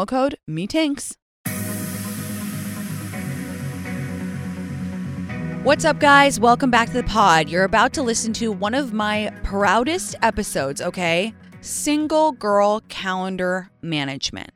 promo 0.00 0.06
code 0.06 0.36
MEETINKS. 0.48 1.16
What's 5.62 5.84
up, 5.84 6.00
guys? 6.00 6.40
Welcome 6.40 6.70
back 6.70 6.88
to 6.88 6.94
the 6.94 7.02
pod. 7.02 7.48
You're 7.48 7.64
about 7.64 7.92
to 7.94 8.02
listen 8.02 8.32
to 8.34 8.50
one 8.50 8.74
of 8.74 8.92
my 8.92 9.30
proudest 9.42 10.16
episodes, 10.22 10.80
okay? 10.80 11.34
Single 11.60 12.32
girl 12.32 12.80
calendar 12.88 13.70
management. 13.82 14.50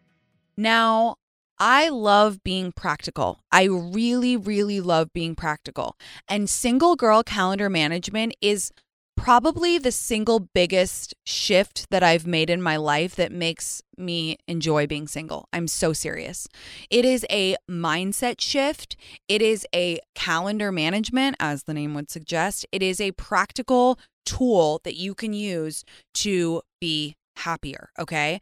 Now, 0.57 1.17
I 1.59 1.91
love 1.91 2.43
being 2.43 2.73
practical. 2.73 3.41
I 3.53 3.65
really, 3.65 4.37
really 4.37 4.81
love 4.81 5.13
being 5.13 5.35
practical. 5.35 5.97
And 6.27 6.49
single 6.49 6.97
girl 6.97 7.23
calendar 7.23 7.69
management 7.69 8.35
is 8.41 8.73
probably 9.17 9.79
the 9.79 9.93
single 9.93 10.41
biggest 10.41 11.15
shift 11.25 11.91
that 11.91 12.03
I've 12.03 12.27
made 12.27 12.51
in 12.51 12.61
my 12.61 12.77
life 12.77 13.15
that 13.17 13.33
makes 13.33 13.83
me 13.97 14.37
enjoy 14.47 14.87
being 14.87 15.07
single. 15.07 15.49
I'm 15.53 15.69
so 15.69 15.93
serious. 15.93 16.49
It 16.91 17.05
is 17.05 17.25
a 17.31 17.57
mindset 17.71 18.41
shift, 18.41 18.97
it 19.29 19.41
is 19.41 19.67
a 19.75 20.01
calendar 20.15 20.73
management, 20.73 21.37
as 21.41 21.63
the 21.63 21.75
name 21.75 21.95
would 21.95 22.11
suggest. 22.11 22.67
It 22.73 22.83
is 22.83 23.01
a 23.01 23.13
practical 23.13 23.99
tool 24.27 24.81
that 24.85 24.97
you 24.97 25.15
can 25.15 25.33
use 25.33 25.85
to 26.15 26.63
be 26.81 27.17
happier. 27.37 27.91
Okay. 27.99 28.41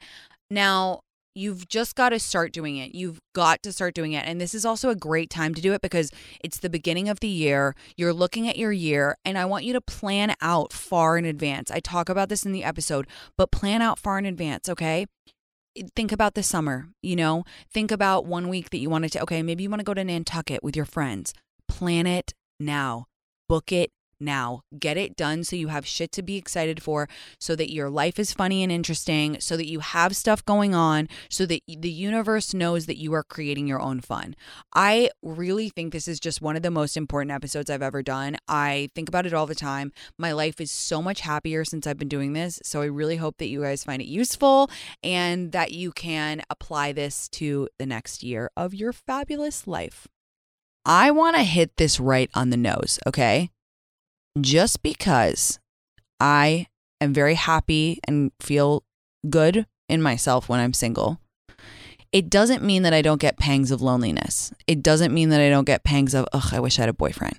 Now, 0.50 1.00
You've 1.34 1.68
just 1.68 1.94
got 1.94 2.10
to 2.10 2.18
start 2.18 2.52
doing 2.52 2.76
it. 2.76 2.94
You've 2.94 3.20
got 3.34 3.62
to 3.62 3.72
start 3.72 3.94
doing 3.94 4.12
it. 4.12 4.24
And 4.26 4.40
this 4.40 4.54
is 4.54 4.64
also 4.64 4.90
a 4.90 4.94
great 4.94 5.30
time 5.30 5.54
to 5.54 5.62
do 5.62 5.72
it 5.72 5.80
because 5.80 6.10
it's 6.44 6.58
the 6.58 6.68
beginning 6.68 7.08
of 7.08 7.20
the 7.20 7.28
year. 7.28 7.74
You're 7.96 8.12
looking 8.12 8.48
at 8.48 8.58
your 8.58 8.72
year, 8.72 9.16
and 9.24 9.38
I 9.38 9.46
want 9.46 9.64
you 9.64 9.72
to 9.72 9.80
plan 9.80 10.34
out 10.42 10.72
far 10.72 11.16
in 11.16 11.24
advance. 11.24 11.70
I 11.70 11.80
talk 11.80 12.08
about 12.08 12.28
this 12.28 12.44
in 12.44 12.52
the 12.52 12.64
episode, 12.64 13.06
but 13.38 13.50
plan 13.50 13.80
out 13.80 13.98
far 13.98 14.18
in 14.18 14.26
advance, 14.26 14.68
okay? 14.68 15.06
Think 15.96 16.12
about 16.12 16.34
the 16.34 16.42
summer, 16.42 16.88
you 17.02 17.16
know? 17.16 17.44
Think 17.72 17.90
about 17.90 18.26
one 18.26 18.48
week 18.48 18.68
that 18.70 18.78
you 18.78 18.90
wanted 18.90 19.12
to, 19.12 19.22
okay, 19.22 19.42
maybe 19.42 19.62
you 19.62 19.70
want 19.70 19.80
to 19.80 19.84
go 19.84 19.94
to 19.94 20.04
Nantucket 20.04 20.62
with 20.62 20.76
your 20.76 20.84
friends. 20.84 21.32
Plan 21.66 22.06
it 22.06 22.34
now, 22.60 23.06
book 23.48 23.72
it 23.72 23.90
now. 24.22 24.62
Get 24.78 24.96
it 24.96 25.16
done 25.16 25.44
so 25.44 25.56
you 25.56 25.68
have 25.68 25.86
shit 25.86 26.12
to 26.12 26.22
be 26.22 26.36
excited 26.36 26.82
for, 26.82 27.08
so 27.38 27.56
that 27.56 27.72
your 27.72 27.90
life 27.90 28.18
is 28.18 28.32
funny 28.32 28.62
and 28.62 28.72
interesting, 28.72 29.38
so 29.40 29.56
that 29.56 29.68
you 29.68 29.80
have 29.80 30.16
stuff 30.16 30.44
going 30.44 30.74
on, 30.74 31.08
so 31.28 31.44
that 31.46 31.60
the 31.66 31.90
universe 31.90 32.54
knows 32.54 32.86
that 32.86 32.98
you 32.98 33.12
are 33.12 33.24
creating 33.24 33.66
your 33.66 33.80
own 33.80 34.00
fun. 34.00 34.34
I 34.74 35.10
really 35.22 35.68
think 35.68 35.92
this 35.92 36.08
is 36.08 36.20
just 36.20 36.40
one 36.40 36.56
of 36.56 36.62
the 36.62 36.70
most 36.70 36.96
important 36.96 37.32
episodes 37.32 37.68
I've 37.68 37.82
ever 37.82 38.02
done. 38.02 38.36
I 38.48 38.88
think 38.94 39.08
about 39.08 39.26
it 39.26 39.34
all 39.34 39.46
the 39.46 39.54
time. 39.54 39.92
My 40.18 40.32
life 40.32 40.60
is 40.60 40.70
so 40.70 41.02
much 41.02 41.20
happier 41.20 41.64
since 41.64 41.86
I've 41.86 41.98
been 41.98 42.08
doing 42.08 42.32
this. 42.32 42.60
So 42.62 42.82
I 42.82 42.86
really 42.86 43.16
hope 43.16 43.38
that 43.38 43.48
you 43.48 43.62
guys 43.62 43.84
find 43.84 44.00
it 44.00 44.08
useful 44.08 44.70
and 45.02 45.52
that 45.52 45.72
you 45.72 45.92
can 45.92 46.42
apply 46.48 46.92
this 46.92 47.28
to 47.30 47.68
the 47.78 47.86
next 47.86 48.22
year 48.22 48.50
of 48.56 48.74
your 48.74 48.92
fabulous 48.92 49.66
life. 49.66 50.06
I 50.84 51.10
want 51.10 51.36
to 51.36 51.42
hit 51.42 51.76
this 51.76 52.00
right 52.00 52.28
on 52.34 52.50
the 52.50 52.56
nose, 52.56 52.98
okay? 53.06 53.50
Just 54.40 54.82
because 54.82 55.58
I 56.20 56.68
am 57.00 57.12
very 57.12 57.34
happy 57.34 58.00
and 58.06 58.32
feel 58.40 58.84
good 59.28 59.66
in 59.88 60.02
myself 60.02 60.48
when 60.48 60.60
I'm 60.60 60.72
single, 60.72 61.20
it 62.12 62.28
doesn't 62.28 62.62
mean 62.62 62.82
that 62.82 62.94
I 62.94 63.02
don't 63.02 63.20
get 63.20 63.38
pangs 63.38 63.70
of 63.70 63.80
loneliness. 63.82 64.52
It 64.66 64.82
doesn't 64.82 65.14
mean 65.14 65.30
that 65.30 65.40
I 65.40 65.48
don't 65.48 65.64
get 65.64 65.84
pangs 65.84 66.14
of, 66.14 66.26
ugh, 66.32 66.50
I 66.52 66.60
wish 66.60 66.78
I 66.78 66.82
had 66.82 66.88
a 66.88 66.94
boyfriend. 66.94 67.38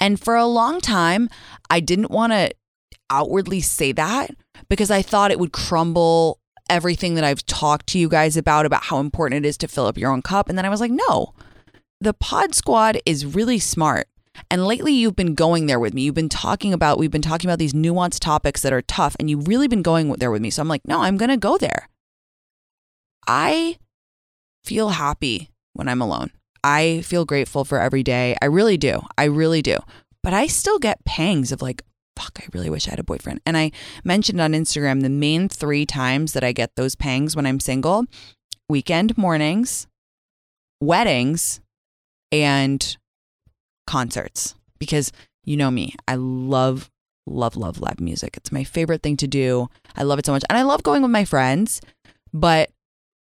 And 0.00 0.20
for 0.20 0.36
a 0.36 0.46
long 0.46 0.80
time, 0.80 1.28
I 1.68 1.80
didn't 1.80 2.10
want 2.10 2.32
to 2.32 2.52
outwardly 3.10 3.60
say 3.60 3.92
that 3.92 4.30
because 4.68 4.90
I 4.90 5.02
thought 5.02 5.30
it 5.30 5.40
would 5.40 5.52
crumble 5.52 6.38
everything 6.70 7.14
that 7.14 7.24
I've 7.24 7.44
talked 7.46 7.88
to 7.88 7.98
you 7.98 8.08
guys 8.08 8.36
about, 8.36 8.66
about 8.66 8.84
how 8.84 9.00
important 9.00 9.44
it 9.44 9.48
is 9.48 9.56
to 9.58 9.68
fill 9.68 9.86
up 9.86 9.98
your 9.98 10.12
own 10.12 10.22
cup. 10.22 10.48
And 10.48 10.56
then 10.56 10.64
I 10.64 10.68
was 10.68 10.80
like, 10.80 10.92
no, 10.92 11.34
the 12.00 12.14
pod 12.14 12.54
squad 12.54 13.00
is 13.04 13.26
really 13.26 13.58
smart. 13.58 14.08
And 14.50 14.66
lately, 14.66 14.92
you've 14.92 15.16
been 15.16 15.34
going 15.34 15.66
there 15.66 15.80
with 15.80 15.94
me. 15.94 16.02
You've 16.02 16.14
been 16.14 16.28
talking 16.28 16.72
about, 16.72 16.98
we've 16.98 17.10
been 17.10 17.22
talking 17.22 17.48
about 17.48 17.58
these 17.58 17.72
nuanced 17.72 18.20
topics 18.20 18.62
that 18.62 18.72
are 18.72 18.82
tough, 18.82 19.16
and 19.18 19.28
you've 19.28 19.48
really 19.48 19.68
been 19.68 19.82
going 19.82 20.10
there 20.14 20.30
with 20.30 20.42
me. 20.42 20.50
So 20.50 20.62
I'm 20.62 20.68
like, 20.68 20.86
no, 20.86 21.02
I'm 21.02 21.16
going 21.16 21.30
to 21.30 21.36
go 21.36 21.58
there. 21.58 21.88
I 23.26 23.78
feel 24.64 24.90
happy 24.90 25.50
when 25.74 25.88
I'm 25.88 26.00
alone. 26.00 26.30
I 26.64 27.02
feel 27.02 27.24
grateful 27.24 27.64
for 27.64 27.80
every 27.80 28.02
day. 28.02 28.36
I 28.42 28.46
really 28.46 28.76
do. 28.76 29.02
I 29.16 29.24
really 29.24 29.62
do. 29.62 29.76
But 30.22 30.32
I 30.32 30.46
still 30.46 30.78
get 30.78 31.04
pangs 31.04 31.52
of 31.52 31.62
like, 31.62 31.82
fuck, 32.16 32.38
I 32.40 32.48
really 32.52 32.68
wish 32.68 32.88
I 32.88 32.90
had 32.90 32.98
a 32.98 33.04
boyfriend. 33.04 33.40
And 33.46 33.56
I 33.56 33.70
mentioned 34.04 34.40
on 34.40 34.52
Instagram 34.52 35.02
the 35.02 35.08
main 35.08 35.48
three 35.48 35.86
times 35.86 36.32
that 36.32 36.42
I 36.42 36.52
get 36.52 36.74
those 36.74 36.96
pangs 36.96 37.36
when 37.36 37.46
I'm 37.46 37.60
single 37.60 38.06
weekend 38.68 39.16
mornings, 39.16 39.86
weddings, 40.80 41.60
and 42.30 42.96
concerts. 43.88 44.54
Because 44.78 45.10
you 45.44 45.56
know 45.56 45.70
me, 45.70 45.94
I 46.06 46.14
love, 46.14 46.90
love, 47.26 47.56
love 47.56 47.80
live 47.80 48.00
music. 48.00 48.36
It's 48.36 48.52
my 48.52 48.62
favorite 48.62 49.02
thing 49.02 49.16
to 49.16 49.26
do. 49.26 49.68
I 49.96 50.04
love 50.04 50.20
it 50.20 50.26
so 50.26 50.32
much. 50.32 50.44
And 50.48 50.56
I 50.56 50.62
love 50.62 50.84
going 50.84 51.02
with 51.02 51.10
my 51.10 51.24
friends, 51.24 51.80
but 52.32 52.70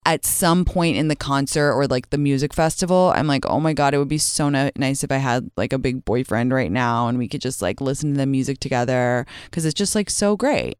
at 0.05 0.25
some 0.25 0.65
point 0.65 0.97
in 0.97 1.07
the 1.07 1.15
concert 1.15 1.73
or 1.73 1.87
like 1.87 2.09
the 2.09 2.17
music 2.17 2.53
festival, 2.53 3.13
I'm 3.15 3.27
like, 3.27 3.45
oh 3.45 3.59
my 3.59 3.73
God, 3.73 3.93
it 3.93 3.97
would 3.97 4.07
be 4.07 4.17
so 4.17 4.49
no- 4.49 4.71
nice 4.75 5.03
if 5.03 5.11
I 5.11 5.17
had 5.17 5.49
like 5.55 5.73
a 5.73 5.77
big 5.77 6.03
boyfriend 6.03 6.53
right 6.53 6.71
now 6.71 7.07
and 7.07 7.17
we 7.17 7.27
could 7.27 7.41
just 7.41 7.61
like 7.61 7.79
listen 7.79 8.11
to 8.11 8.17
the 8.17 8.25
music 8.25 8.59
together 8.59 9.25
because 9.45 9.65
it's 9.65 9.73
just 9.73 9.95
like 9.95 10.09
so 10.09 10.35
great. 10.35 10.77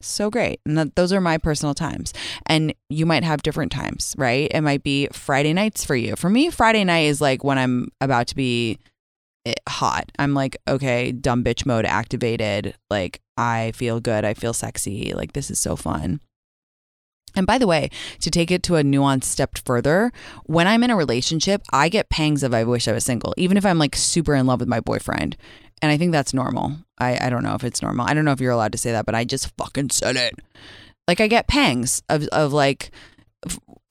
So 0.00 0.30
great. 0.30 0.60
And 0.64 0.78
that, 0.78 0.96
those 0.96 1.12
are 1.12 1.20
my 1.20 1.38
personal 1.38 1.74
times. 1.74 2.12
And 2.46 2.74
you 2.88 3.04
might 3.04 3.24
have 3.24 3.42
different 3.42 3.72
times, 3.72 4.14
right? 4.16 4.50
It 4.52 4.60
might 4.60 4.82
be 4.82 5.08
Friday 5.12 5.52
nights 5.52 5.84
for 5.84 5.96
you. 5.96 6.14
For 6.14 6.30
me, 6.30 6.50
Friday 6.50 6.84
night 6.84 7.06
is 7.06 7.20
like 7.20 7.42
when 7.42 7.58
I'm 7.58 7.88
about 8.00 8.28
to 8.28 8.36
be 8.36 8.78
hot. 9.68 10.10
I'm 10.18 10.34
like, 10.34 10.56
okay, 10.66 11.12
dumb 11.12 11.44
bitch 11.44 11.66
mode 11.66 11.84
activated. 11.84 12.74
Like, 12.90 13.20
I 13.36 13.72
feel 13.72 14.00
good. 14.00 14.24
I 14.24 14.34
feel 14.34 14.52
sexy. 14.52 15.12
Like, 15.14 15.32
this 15.32 15.50
is 15.50 15.58
so 15.58 15.76
fun. 15.76 16.20
And 17.36 17.46
by 17.46 17.58
the 17.58 17.66
way, 17.66 17.90
to 18.20 18.30
take 18.30 18.50
it 18.50 18.62
to 18.64 18.76
a 18.76 18.82
nuanced 18.82 19.24
step 19.24 19.58
further, 19.64 20.12
when 20.44 20.66
I'm 20.66 20.82
in 20.82 20.90
a 20.90 20.96
relationship, 20.96 21.62
I 21.72 21.88
get 21.88 22.08
pangs 22.08 22.42
of 22.42 22.54
I 22.54 22.64
wish 22.64 22.88
I 22.88 22.92
was 22.92 23.04
single, 23.04 23.34
even 23.36 23.56
if 23.56 23.66
I'm 23.66 23.78
like 23.78 23.94
super 23.94 24.34
in 24.34 24.46
love 24.46 24.60
with 24.60 24.68
my 24.68 24.80
boyfriend. 24.80 25.36
And 25.80 25.92
I 25.92 25.98
think 25.98 26.12
that's 26.12 26.34
normal. 26.34 26.76
I, 26.98 27.26
I 27.26 27.30
don't 27.30 27.44
know 27.44 27.54
if 27.54 27.64
it's 27.64 27.82
normal. 27.82 28.06
I 28.06 28.14
don't 28.14 28.24
know 28.24 28.32
if 28.32 28.40
you're 28.40 28.52
allowed 28.52 28.72
to 28.72 28.78
say 28.78 28.92
that, 28.92 29.06
but 29.06 29.14
I 29.14 29.24
just 29.24 29.54
fucking 29.56 29.90
said 29.90 30.16
it. 30.16 30.34
Like 31.06 31.20
I 31.20 31.28
get 31.28 31.46
pangs 31.46 32.02
of, 32.08 32.26
of 32.28 32.52
like, 32.52 32.90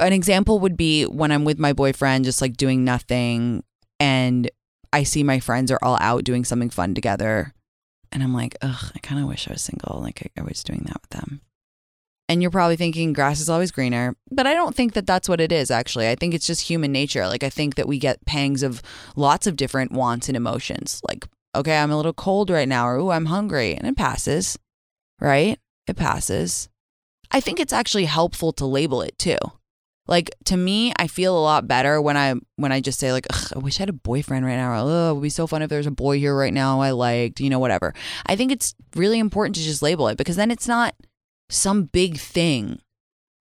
an 0.01 0.11
example 0.11 0.59
would 0.59 0.75
be 0.75 1.05
when 1.05 1.31
I'm 1.31 1.45
with 1.45 1.57
my 1.57 1.71
boyfriend, 1.71 2.25
just 2.25 2.41
like 2.41 2.57
doing 2.57 2.83
nothing, 2.83 3.63
and 3.97 4.51
I 4.93 5.03
see 5.03 5.23
my 5.23 5.39
friends 5.39 5.71
are 5.71 5.79
all 5.81 5.97
out 5.99 6.23
doing 6.23 6.43
something 6.45 6.69
fun 6.69 6.93
together. 6.93 7.53
And 8.11 8.23
I'm 8.23 8.33
like, 8.33 8.55
ugh, 8.61 8.91
I 8.95 8.99
kind 8.99 9.21
of 9.21 9.27
wish 9.27 9.47
I 9.47 9.53
was 9.53 9.61
single. 9.61 9.99
Like 10.01 10.31
I, 10.37 10.41
I 10.41 10.43
was 10.43 10.63
doing 10.63 10.83
that 10.85 11.01
with 11.01 11.09
them. 11.09 11.41
And 12.29 12.41
you're 12.41 12.51
probably 12.51 12.75
thinking 12.75 13.13
grass 13.13 13.39
is 13.39 13.49
always 13.49 13.71
greener, 13.71 14.15
but 14.29 14.45
I 14.45 14.53
don't 14.53 14.75
think 14.75 14.93
that 14.93 15.07
that's 15.07 15.29
what 15.29 15.39
it 15.39 15.51
is 15.51 15.71
actually. 15.71 16.09
I 16.09 16.15
think 16.15 16.33
it's 16.33 16.47
just 16.47 16.61
human 16.61 16.91
nature. 16.91 17.25
Like 17.27 17.43
I 17.43 17.49
think 17.49 17.75
that 17.75 17.87
we 17.87 17.99
get 17.99 18.25
pangs 18.25 18.63
of 18.63 18.81
lots 19.15 19.47
of 19.47 19.55
different 19.55 19.93
wants 19.93 20.27
and 20.27 20.35
emotions. 20.35 21.01
Like, 21.07 21.25
okay, 21.55 21.77
I'm 21.77 21.91
a 21.91 21.95
little 21.95 22.13
cold 22.13 22.49
right 22.49 22.67
now 22.67 22.87
or 22.87 22.97
ooh, 22.97 23.11
I'm 23.11 23.27
hungry, 23.27 23.75
and 23.75 23.87
it 23.87 23.95
passes. 23.95 24.59
Right? 25.21 25.57
It 25.87 25.95
passes. 25.95 26.67
I 27.31 27.39
think 27.39 27.59
it's 27.59 27.73
actually 27.73 28.05
helpful 28.05 28.51
to 28.53 28.65
label 28.65 29.01
it 29.01 29.17
too. 29.17 29.37
Like 30.07 30.35
to 30.45 30.57
me, 30.57 30.93
I 30.97 31.07
feel 31.07 31.37
a 31.37 31.41
lot 31.41 31.67
better 31.67 32.01
when 32.01 32.17
I 32.17 32.35
when 32.55 32.71
I 32.71 32.79
just 32.81 32.99
say 32.99 33.11
like, 33.11 33.27
I 33.55 33.59
wish 33.59 33.79
I 33.79 33.83
had 33.83 33.89
a 33.89 33.93
boyfriend 33.93 34.45
right 34.45 34.55
now. 34.55 35.09
It 35.09 35.13
would 35.13 35.21
be 35.21 35.29
so 35.29 35.47
fun 35.47 35.61
if 35.61 35.69
there's 35.69 35.87
a 35.87 35.91
boy 35.91 36.17
here 36.19 36.35
right 36.35 36.53
now 36.53 36.81
I 36.81 36.91
liked, 36.91 37.39
you 37.39 37.49
know, 37.49 37.59
whatever. 37.59 37.93
I 38.25 38.35
think 38.35 38.51
it's 38.51 38.73
really 38.95 39.19
important 39.19 39.55
to 39.55 39.61
just 39.61 39.81
label 39.81 40.07
it 40.07 40.17
because 40.17 40.35
then 40.35 40.51
it's 40.51 40.67
not 40.67 40.95
some 41.49 41.83
big 41.83 42.17
thing, 42.17 42.79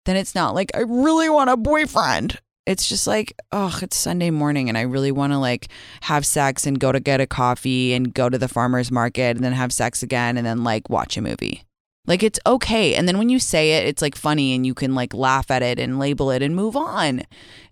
then 0.04 0.16
it's 0.16 0.34
not 0.34 0.54
like, 0.54 0.70
I 0.74 0.80
really 0.80 1.28
want 1.28 1.50
a 1.50 1.56
boyfriend. 1.56 2.40
It's 2.66 2.88
just 2.88 3.06
like, 3.06 3.32
oh, 3.52 3.78
it's 3.80 3.96
Sunday 3.96 4.30
morning 4.30 4.68
and 4.68 4.76
I 4.76 4.82
really 4.82 5.12
want 5.12 5.32
to 5.32 5.38
like 5.38 5.68
have 6.02 6.26
sex 6.26 6.66
and 6.66 6.80
go 6.80 6.90
to 6.90 6.98
get 6.98 7.20
a 7.20 7.26
coffee 7.26 7.94
and 7.94 8.12
go 8.12 8.28
to 8.28 8.38
the 8.38 8.48
farmer's 8.48 8.90
market 8.90 9.36
and 9.36 9.44
then 9.44 9.52
have 9.52 9.72
sex 9.72 10.02
again 10.02 10.36
and 10.36 10.44
then 10.44 10.64
like 10.64 10.90
watch 10.90 11.16
a 11.16 11.22
movie. 11.22 11.62
Like 12.06 12.22
it's 12.22 12.40
okay. 12.46 12.94
And 12.94 13.08
then 13.08 13.18
when 13.18 13.28
you 13.28 13.38
say 13.38 13.72
it, 13.72 13.86
it's 13.86 14.02
like 14.02 14.14
funny 14.14 14.54
and 14.54 14.66
you 14.66 14.74
can 14.74 14.94
like 14.94 15.14
laugh 15.14 15.50
at 15.50 15.62
it 15.62 15.78
and 15.78 15.98
label 15.98 16.30
it 16.30 16.42
and 16.42 16.54
move 16.54 16.76
on. 16.76 17.22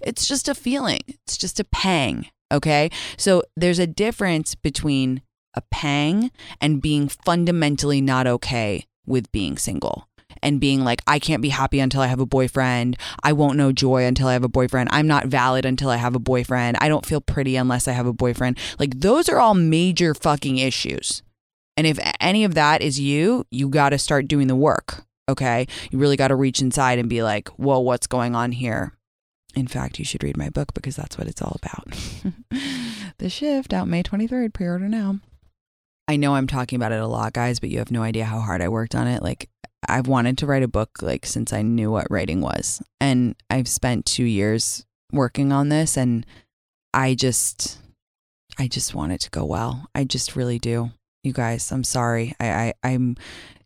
It's 0.01 0.27
just 0.27 0.49
a 0.49 0.55
feeling, 0.55 1.01
it's 1.09 1.37
just 1.37 1.61
a 1.61 1.65
pang. 1.65 2.27
Okay. 2.53 2.91
So 3.17 3.43
there's 3.57 3.79
a 3.79 3.87
difference 3.87 4.55
between 4.55 5.23
a 5.55 5.63
pang 5.71 6.31
and 6.61 6.83
being 6.83 7.09
fundamentally 7.09 8.01
not 8.01 8.27
okay 8.27 8.87
with 9.07 9.31
being 9.33 9.57
single 9.57 10.09
and 10.43 10.61
being 10.61 10.85
like, 10.85 11.01
I 11.07 11.19
can't 11.19 11.43
be 11.43 11.49
happy 11.49 11.81
until 11.81 12.03
I 12.03 12.07
have 12.07 12.21
a 12.21 12.27
boyfriend. 12.27 12.97
I 13.23 13.33
won't 13.33 13.57
know 13.57 13.73
joy 13.73 14.05
until 14.05 14.29
I 14.29 14.35
have 14.35 14.45
a 14.45 14.49
boyfriend. 14.49 14.89
I'm 14.93 15.07
not 15.07 15.27
valid 15.27 15.65
until 15.65 15.91
I 15.91 15.97
have 15.97 16.15
a 16.15 16.21
boyfriend. 16.21 16.77
I 16.81 16.89
don't 16.89 17.07
feel 17.07 17.21
pretty 17.21 17.57
unless 17.57 17.89
I 17.89 17.93
have 17.93 18.07
a 18.07 18.13
boyfriend. 18.13 18.59
Like, 18.79 19.01
those 19.01 19.29
are 19.29 19.41
all 19.41 19.55
major 19.55 20.15
fucking 20.15 20.59
issues. 20.59 21.23
And 21.77 21.87
if 21.87 21.99
any 22.21 22.45
of 22.45 22.55
that 22.55 22.83
is 22.83 23.01
you, 23.01 23.47
you 23.51 23.69
got 23.69 23.91
to 23.91 23.99
start 23.99 24.29
doing 24.29 24.47
the 24.47 24.57
work. 24.57 25.05
Okay. 25.29 25.67
You 25.91 25.99
really 25.99 26.17
got 26.17 26.29
to 26.29 26.37
reach 26.37 26.61
inside 26.61 26.99
and 26.99 27.09
be 27.09 27.23
like, 27.23 27.49
whoa, 27.51 27.81
what's 27.81 28.07
going 28.07 28.35
on 28.35 28.53
here? 28.53 28.93
In 29.57 29.67
fact, 29.67 29.99
you 29.99 30.05
should 30.05 30.23
read 30.23 30.37
my 30.37 30.49
book 30.49 30.75
because 30.75 30.97
that's 30.97 31.17
what 31.17 31.29
it's 31.29 31.41
all 31.41 31.57
about. 31.63 31.87
the 33.19 33.31
Shift 33.31 33.73
out 33.73 33.89
May 33.89 34.03
23rd, 34.03 34.53
pre 34.53 34.67
order 34.67 34.89
now. 34.89 35.21
I 36.07 36.17
know 36.17 36.35
I'm 36.35 36.47
talking 36.47 36.77
about 36.77 36.93
it 36.93 37.01
a 37.01 37.07
lot, 37.07 37.33
guys, 37.33 37.61
but 37.61 37.71
you 37.71 37.79
have 37.79 37.91
no 37.91 38.03
idea 38.03 38.25
how 38.25 38.41
hard 38.41 38.61
I 38.61 38.69
worked 38.69 38.95
on 38.95 39.07
it. 39.07 39.23
Like, 39.23 39.49
I've 39.89 40.07
wanted 40.07 40.39
to 40.39 40.47
write 40.47 40.63
a 40.63 40.69
book 40.69 41.03
like 41.03 41.25
since 41.25 41.53
I 41.53 41.63
knew 41.63 41.91
what 41.91 42.11
writing 42.11 42.41
was. 42.41 42.83
And 43.01 43.37
I've 43.49 43.69
spent 43.69 44.07
2 44.07 44.25
years 44.25 44.85
working 45.13 45.53
on 45.53 45.69
this 45.69 45.97
and 45.97 46.27
I 46.93 47.15
just 47.15 47.79
I 48.59 48.69
just 48.69 48.95
want 48.95 49.13
it 49.13 49.21
to 49.23 49.31
go 49.31 49.45
well. 49.45 49.87
I 49.95 50.05
just 50.05 50.37
really 50.37 50.59
do. 50.59 50.91
You 51.25 51.33
guys, 51.33 51.73
I'm 51.73 51.85
sorry. 51.85 52.35
I, 52.39 52.47
I 52.49 52.73
I'm 52.85 53.17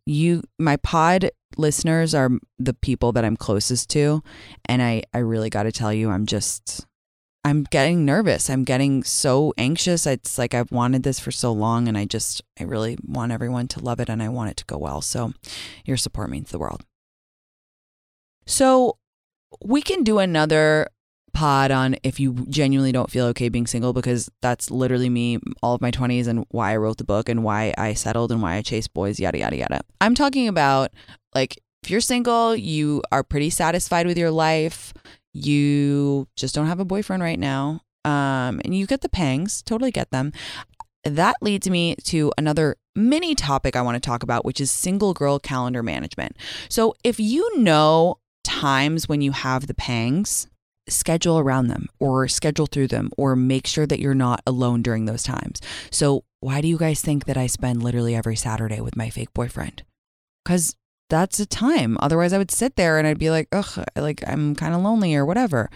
you 0.06 0.42
my 0.58 0.76
pod 0.76 1.30
listeners 1.58 2.14
are 2.14 2.30
the 2.58 2.72
people 2.72 3.12
that 3.12 3.24
I'm 3.24 3.36
closest 3.36 3.90
to 3.90 4.22
and 4.66 4.80
I 4.80 5.02
I 5.12 5.18
really 5.18 5.50
got 5.50 5.64
to 5.64 5.72
tell 5.72 5.92
you 5.92 6.08
I'm 6.08 6.24
just 6.24 6.86
I'm 7.44 7.64
getting 7.64 8.04
nervous. 8.04 8.50
I'm 8.50 8.64
getting 8.64 9.02
so 9.04 9.54
anxious. 9.56 10.06
It's 10.06 10.36
like 10.36 10.54
I've 10.54 10.70
wanted 10.70 11.02
this 11.02 11.18
for 11.18 11.30
so 11.30 11.50
long 11.52 11.88
and 11.88 11.96
I 11.96 12.04
just, 12.04 12.42
I 12.60 12.64
really 12.64 12.98
want 13.02 13.32
everyone 13.32 13.68
to 13.68 13.80
love 13.80 14.00
it 14.00 14.10
and 14.10 14.22
I 14.22 14.28
want 14.28 14.50
it 14.50 14.56
to 14.58 14.64
go 14.66 14.76
well. 14.76 15.00
So 15.00 15.32
your 15.84 15.96
support 15.96 16.28
means 16.28 16.50
the 16.50 16.58
world. 16.58 16.84
So 18.44 18.98
we 19.64 19.80
can 19.80 20.04
do 20.04 20.18
another 20.18 20.88
pod 21.38 21.70
on 21.70 21.94
if 22.02 22.18
you 22.18 22.32
genuinely 22.48 22.90
don't 22.90 23.12
feel 23.12 23.26
okay 23.26 23.48
being 23.48 23.64
single 23.64 23.92
because 23.92 24.28
that's 24.42 24.72
literally 24.72 25.08
me 25.08 25.38
all 25.62 25.72
of 25.72 25.80
my 25.80 25.92
20s 25.92 26.26
and 26.26 26.44
why 26.50 26.72
I 26.72 26.76
wrote 26.78 26.96
the 26.96 27.04
book 27.04 27.28
and 27.28 27.44
why 27.44 27.72
I 27.78 27.94
settled 27.94 28.32
and 28.32 28.42
why 28.42 28.56
I 28.56 28.62
chased 28.62 28.92
boys, 28.92 29.20
yada, 29.20 29.38
yada, 29.38 29.56
yada. 29.56 29.80
I'm 30.00 30.16
talking 30.16 30.48
about 30.48 30.90
like 31.36 31.56
if 31.84 31.90
you're 31.90 32.00
single, 32.00 32.56
you 32.56 33.04
are 33.12 33.22
pretty 33.22 33.50
satisfied 33.50 34.08
with 34.08 34.18
your 34.18 34.32
life, 34.32 34.92
you 35.32 36.26
just 36.34 36.56
don't 36.56 36.66
have 36.66 36.80
a 36.80 36.84
boyfriend 36.84 37.22
right 37.22 37.38
now, 37.38 37.82
um, 38.04 38.60
and 38.64 38.74
you 38.74 38.88
get 38.88 39.02
the 39.02 39.08
pangs, 39.08 39.62
totally 39.62 39.92
get 39.92 40.10
them. 40.10 40.32
That 41.04 41.36
leads 41.40 41.70
me 41.70 41.94
to 42.06 42.32
another 42.36 42.74
mini 42.96 43.36
topic 43.36 43.76
I 43.76 43.82
want 43.82 43.94
to 43.94 44.04
talk 44.04 44.24
about, 44.24 44.44
which 44.44 44.60
is 44.60 44.72
single 44.72 45.14
girl 45.14 45.38
calendar 45.38 45.84
management. 45.84 46.36
So, 46.68 46.96
if 47.04 47.20
you 47.20 47.60
know 47.60 48.18
times 48.42 49.08
when 49.08 49.20
you 49.20 49.30
have 49.30 49.68
the 49.68 49.74
pangs, 49.74 50.48
schedule 50.88 51.38
around 51.38 51.68
them 51.68 51.88
or 51.98 52.28
schedule 52.28 52.66
through 52.66 52.88
them 52.88 53.10
or 53.16 53.36
make 53.36 53.66
sure 53.66 53.86
that 53.86 54.00
you're 54.00 54.14
not 54.14 54.42
alone 54.46 54.82
during 54.82 55.04
those 55.04 55.22
times. 55.22 55.60
So, 55.90 56.24
why 56.40 56.60
do 56.60 56.68
you 56.68 56.78
guys 56.78 57.00
think 57.00 57.24
that 57.24 57.36
I 57.36 57.46
spend 57.48 57.82
literally 57.82 58.14
every 58.14 58.36
Saturday 58.36 58.80
with 58.80 58.96
my 58.96 59.10
fake 59.10 59.34
boyfriend? 59.34 59.82
Because 60.44 60.76
that's 61.10 61.40
a 61.40 61.46
time. 61.46 61.96
Otherwise, 62.00 62.32
I 62.32 62.38
would 62.38 62.50
sit 62.50 62.76
there 62.76 62.98
and 62.98 63.06
I'd 63.06 63.18
be 63.18 63.30
like, 63.30 63.48
ugh, 63.52 63.84
like 63.96 64.22
I'm 64.26 64.54
kind 64.54 64.74
of 64.74 64.82
lonely 64.82 65.14
or 65.14 65.24
whatever. 65.24 65.70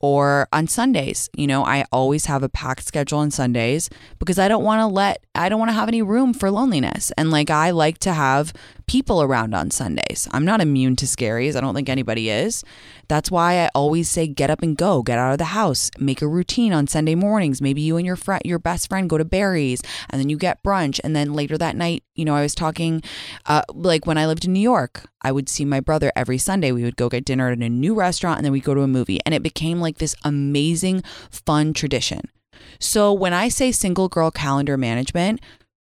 Or 0.00 0.48
on 0.52 0.66
Sundays, 0.66 1.30
you 1.34 1.46
know, 1.46 1.64
I 1.64 1.84
always 1.90 2.26
have 2.26 2.42
a 2.42 2.48
packed 2.48 2.84
schedule 2.84 3.20
on 3.20 3.30
Sundays 3.30 3.88
because 4.18 4.38
I 4.38 4.48
don't 4.48 4.64
want 4.64 4.80
to 4.80 4.86
let, 4.86 5.24
I 5.34 5.48
don't 5.48 5.58
want 5.58 5.70
to 5.70 5.74
have 5.74 5.88
any 5.88 6.02
room 6.02 6.34
for 6.34 6.50
loneliness. 6.50 7.10
And 7.16 7.30
like, 7.30 7.48
I 7.48 7.70
like 7.70 7.98
to 7.98 8.12
have 8.12 8.52
people 8.86 9.22
around 9.22 9.54
on 9.54 9.70
Sundays. 9.70 10.28
I'm 10.30 10.44
not 10.44 10.60
immune 10.60 10.96
to 10.96 11.06
scaries. 11.06 11.56
I 11.56 11.60
don't 11.60 11.74
think 11.74 11.88
anybody 11.88 12.28
is. 12.28 12.64
That's 13.08 13.30
why 13.30 13.64
I 13.64 13.70
always 13.74 14.10
say 14.10 14.26
get 14.26 14.50
up 14.50 14.62
and 14.62 14.76
go, 14.76 15.02
get 15.02 15.18
out 15.18 15.32
of 15.32 15.38
the 15.38 15.44
house, 15.44 15.90
make 15.98 16.20
a 16.20 16.28
routine 16.28 16.72
on 16.72 16.86
Sunday 16.86 17.14
mornings. 17.14 17.62
Maybe 17.62 17.80
you 17.80 17.96
and 17.96 18.04
your 18.04 18.16
friend, 18.16 18.42
your 18.44 18.58
best 18.58 18.88
friend 18.88 19.08
go 19.08 19.16
to 19.16 19.24
Barry's 19.24 19.80
and 20.10 20.20
then 20.20 20.28
you 20.28 20.36
get 20.36 20.62
brunch. 20.62 21.00
And 21.02 21.16
then 21.16 21.32
later 21.32 21.56
that 21.56 21.76
night, 21.76 22.04
you 22.14 22.24
know, 22.24 22.34
I 22.34 22.42
was 22.42 22.54
talking 22.54 23.02
uh, 23.46 23.62
like 23.72 24.06
when 24.06 24.18
I 24.18 24.26
lived 24.26 24.44
in 24.44 24.52
New 24.52 24.60
York, 24.60 25.04
I 25.24 25.32
would 25.32 25.48
see 25.48 25.64
my 25.64 25.80
brother 25.80 26.12
every 26.14 26.38
Sunday. 26.38 26.70
We 26.70 26.84
would 26.84 26.96
go 26.96 27.08
get 27.08 27.24
dinner 27.24 27.50
at 27.50 27.58
a 27.58 27.68
new 27.68 27.94
restaurant 27.94 28.38
and 28.38 28.44
then 28.44 28.52
we'd 28.52 28.64
go 28.64 28.74
to 28.74 28.82
a 28.82 28.88
movie. 28.88 29.20
And 29.24 29.34
it 29.34 29.42
became 29.42 29.80
like 29.80 29.98
this 29.98 30.14
amazing, 30.22 31.02
fun 31.30 31.72
tradition. 31.72 32.30
So 32.78 33.12
when 33.12 33.32
I 33.32 33.48
say 33.48 33.72
single 33.72 34.08
girl 34.08 34.30
calendar 34.30 34.76
management, 34.76 35.40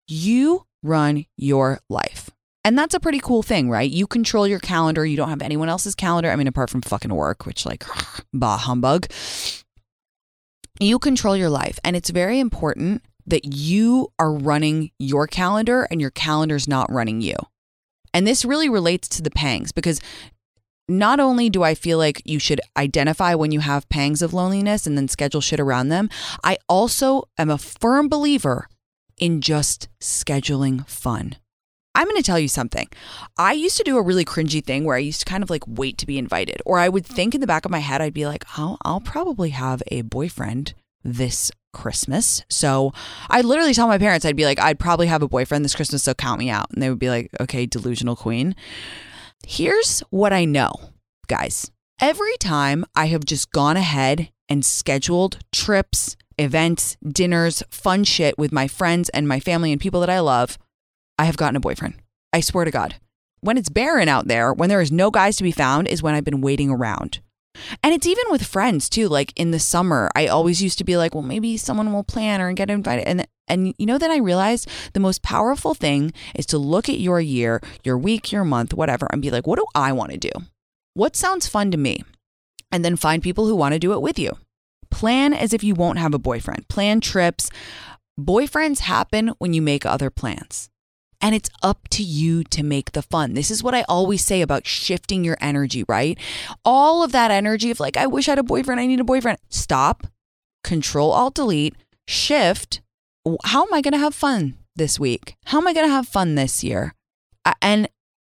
you 0.07 0.66
run 0.83 1.25
your 1.37 1.80
life. 1.88 2.30
And 2.64 2.76
that's 2.76 2.95
a 2.95 3.00
pretty 3.00 3.21
cool 3.21 3.42
thing, 3.42 3.71
right? 3.71 3.90
You 3.90 4.07
control 4.07 4.47
your 4.47 4.59
calendar. 4.59 5.07
You 5.07 5.16
don't 5.16 5.30
have 5.30 5.42
anyone 5.42 5.68
else's 5.68 5.95
calendar. 5.95 6.30
I 6.30 6.37
mean, 6.37 6.49
apart 6.49 6.71
from 6.71 6.83
fucking 6.83 7.14
work, 7.14 7.47
which, 7.47 7.64
like, 7.64 7.85
bah 8.33 8.59
humbug. 8.59 9.07
You 10.80 10.99
control 10.99 11.37
your 11.37 11.50
life. 11.50 11.78
And 11.83 11.97
it's 11.97 12.11
very 12.11 12.38
important 12.40 13.02
that 13.26 13.45
you 13.54 14.09
are 14.18 14.33
running 14.33 14.90
your 14.99 15.26
calendar 15.26 15.87
and 15.90 16.00
your 16.00 16.11
calendar's 16.11 16.68
not 16.68 16.92
running 16.92 17.21
you. 17.21 17.37
And 18.12 18.27
this 18.27 18.45
really 18.45 18.69
relates 18.69 19.09
to 19.09 19.23
the 19.23 19.31
pangs 19.31 19.73
because 19.73 20.00
not 20.88 21.21
only 21.21 21.50
do 21.50 21.62
I 21.62 21.75
feel 21.75 21.99
like 21.99 22.23
you 22.25 22.38
should 22.38 22.61
identify 22.77 23.35
when 23.35 23.53
you 23.53 23.61
have 23.61 23.88
pangs 23.88 24.23
of 24.23 24.33
loneliness 24.33 24.87
and 24.87 24.97
then 24.97 25.09
schedule 25.09 25.41
shit 25.41 25.61
around 25.61 25.88
them, 25.88 26.09
I 26.43 26.57
also 26.69 27.25
am 27.37 27.50
a 27.50 27.59
firm 27.59 28.09
believer 28.09 28.69
in 29.19 29.41
just 29.41 29.88
scheduling 30.00 30.88
fun. 30.88 31.37
I'm 31.95 32.07
going 32.07 32.17
to 32.17 32.23
tell 32.23 32.38
you 32.38 32.49
something. 32.49 32.88
I 33.37 33.53
used 33.53 33.77
to 33.79 33.83
do 33.83 33.99
a 33.99 34.03
really 34.03 34.25
cringy 34.25 34.65
thing 34.65 34.85
where 34.85 34.97
I 34.97 35.00
used 35.00 35.21
to 35.21 35.27
kind 35.27 35.43
of 35.43 35.50
like 35.50 35.65
wait 35.67 35.99
to 35.99 36.07
be 36.07 36.17
invited, 36.17 36.62
or 36.65 36.79
I 36.79 36.88
would 36.88 37.05
think 37.05 37.35
in 37.35 37.41
the 37.41 37.47
back 37.47 37.65
of 37.65 37.73
my 37.73 37.81
head, 37.81 38.00
I'd 38.00 38.15
be 38.15 38.27
like, 38.27 38.45
oh, 38.57 38.79
I'll 38.83 39.00
probably 39.00 39.50
have 39.50 39.83
a 39.88 40.03
boyfriend 40.03 40.75
this 41.03 41.50
Christmas. 41.73 42.45
So 42.49 42.93
I 43.29 43.41
literally 43.41 43.75
tell 43.75 43.89
my 43.89 43.99
parents, 43.99 44.25
I'd 44.25 44.37
be 44.37 44.45
like, 44.45 44.61
I'd 44.61 44.79
probably 44.79 45.07
have 45.07 45.23
a 45.23 45.29
boyfriend 45.29 45.65
this 45.65 45.75
Christmas, 45.75 46.03
so 46.03 46.15
count 46.15 46.39
me 46.39 46.51
out. 46.51 46.71
And 46.73 46.83
they 46.83 46.89
would 46.89 46.99
be 46.99 47.11
like, 47.11 47.31
okay, 47.41 47.67
delusional 47.67 48.17
queen. 48.17 48.55
Here's 49.47 50.01
what 50.11 50.33
I 50.33 50.45
know, 50.45 50.73
guys. 51.27 51.71
Every 52.01 52.37
time 52.39 52.85
I 52.95 53.07
have 53.07 53.25
just 53.25 53.51
gone 53.51 53.77
ahead 53.77 54.31
and 54.49 54.65
scheduled 54.65 55.39
trips, 55.53 56.17
events, 56.39 56.97
dinners, 57.07 57.63
fun 57.71 58.05
shit 58.05 58.39
with 58.39 58.53
my 58.53 58.69
friends 58.69 59.09
and 59.11 59.29
my 59.29 59.41
family 59.41 59.73
and 59.73 59.81
people 59.81 60.01
that 60.01 60.11
I 60.11 60.21
love, 60.21 60.59
I 61.19 61.25
have 61.25 61.37
gotten 61.37 61.57
a 61.57 61.61
boyfriend. 61.61 61.95
I 62.33 62.41
swear 62.41 62.65
to 62.65 62.71
God. 62.71 62.97
When 63.41 63.57
it's 63.57 63.69
barren 63.69 64.09
out 64.09 64.27
there, 64.27 64.53
when 64.53 64.69
there 64.69 64.81
is 64.81 64.91
no 64.91 65.11
guys 65.11 65.37
to 65.37 65.45
be 65.45 65.53
found, 65.53 65.89
is 65.89 66.03
when 66.03 66.15
I've 66.15 66.25
been 66.25 66.41
waiting 66.41 66.71
around. 66.71 67.21
And 67.83 67.95
it's 67.95 68.07
even 68.07 68.25
with 68.31 68.45
friends 68.45 68.88
too. 68.88 69.09
Like 69.09 69.33
in 69.37 69.50
the 69.50 69.59
summer, 69.59 70.11
I 70.15 70.27
always 70.27 70.62
used 70.62 70.79
to 70.79 70.85
be 70.85 70.97
like, 70.97 71.15
well, 71.15 71.23
maybe 71.23 71.57
someone 71.57 71.93
will 71.93 72.05
plan 72.05 72.41
or 72.41 72.53
get 72.53 72.71
invited. 72.71 73.07
And 73.07 73.27
and 73.49 73.75
you 73.79 73.87
know 73.87 73.99
that 73.99 74.11
I 74.11 74.19
realized 74.19 74.69
the 74.93 75.00
most 75.00 75.23
powerful 75.23 75.75
thing 75.75 76.12
is 76.35 76.47
to 76.47 76.59
look 76.59 76.88
at 76.88 77.00
your 77.00 77.21
year, 77.21 77.61
your 77.83 77.97
week, 77.97 78.31
your 78.31 78.45
month, 78.45 78.75
whatever, 78.75 79.09
and 79.11 79.23
be 79.23 79.31
like, 79.31 79.47
what 79.47 79.59
do 79.59 79.67
I 79.75 79.93
want 79.93 80.12
to 80.12 80.19
do? 80.19 80.31
What 80.95 81.17
sounds 81.17 81.49
fun 81.49 81.71
to 81.71 81.79
me? 81.79 82.05
And 82.71 82.85
then 82.85 82.97
find 82.97 83.23
people 83.23 83.47
who 83.47 83.57
want 83.57 83.73
to 83.73 83.79
do 83.79 83.95
it 83.95 84.03
with 84.03 84.19
you. 84.19 84.37
Plan 84.91 85.33
as 85.33 85.53
if 85.53 85.65
you 85.65 85.75
won't 85.75 85.99
have 85.99 86.15
a 86.15 86.19
boyfriend. 86.19 86.69
Plan 86.69 87.00
trips. 87.00 87.50
Boyfriends 88.19 88.81
happen 88.81 89.29
when 89.38 89.55
you 89.55 89.62
make 89.62 89.87
other 89.87 90.11
plans. 90.11 90.69
And 91.21 91.35
it's 91.35 91.51
up 91.63 91.89
to 91.91 92.03
you 92.03 92.45
to 92.45 92.63
make 92.63 92.93
the 92.93 93.03
fun. 93.03 93.35
This 93.35 93.51
is 93.51 93.63
what 93.63 93.75
I 93.75 93.83
always 93.89 94.25
say 94.25 94.41
about 94.41 94.67
shifting 94.67 95.25
your 95.25 95.37
energy, 95.41 95.85
right? 95.89 96.17
All 96.65 97.03
of 97.03 97.13
that 97.13 97.31
energy 97.31 97.71
of 97.71 97.81
like, 97.81 97.97
I 97.97 98.07
wish 98.07 98.29
I 98.29 98.33
had 98.33 98.39
a 98.39 98.45
boyfriend, 98.45 98.81
I 98.81 98.87
need 98.87 99.01
a 99.01 99.05
boyfriend. 99.05 99.39
Stop, 99.49 100.07
control, 100.63 101.11
alt, 101.11 101.35
delete, 101.35 101.75
shift. 102.07 102.83
How 103.45 103.63
am 103.65 103.75
I 103.75 103.81
going 103.81 103.93
to 103.93 103.99
have 103.99 104.15
fun 104.15 104.59
this 104.77 105.01
week? 105.01 105.35
How 105.47 105.59
am 105.59 105.67
I 105.67 105.73
going 105.73 105.87
to 105.87 105.93
have 105.93 106.07
fun 106.07 106.37
this 106.37 106.63
year? 106.63 106.95
And 107.61 107.89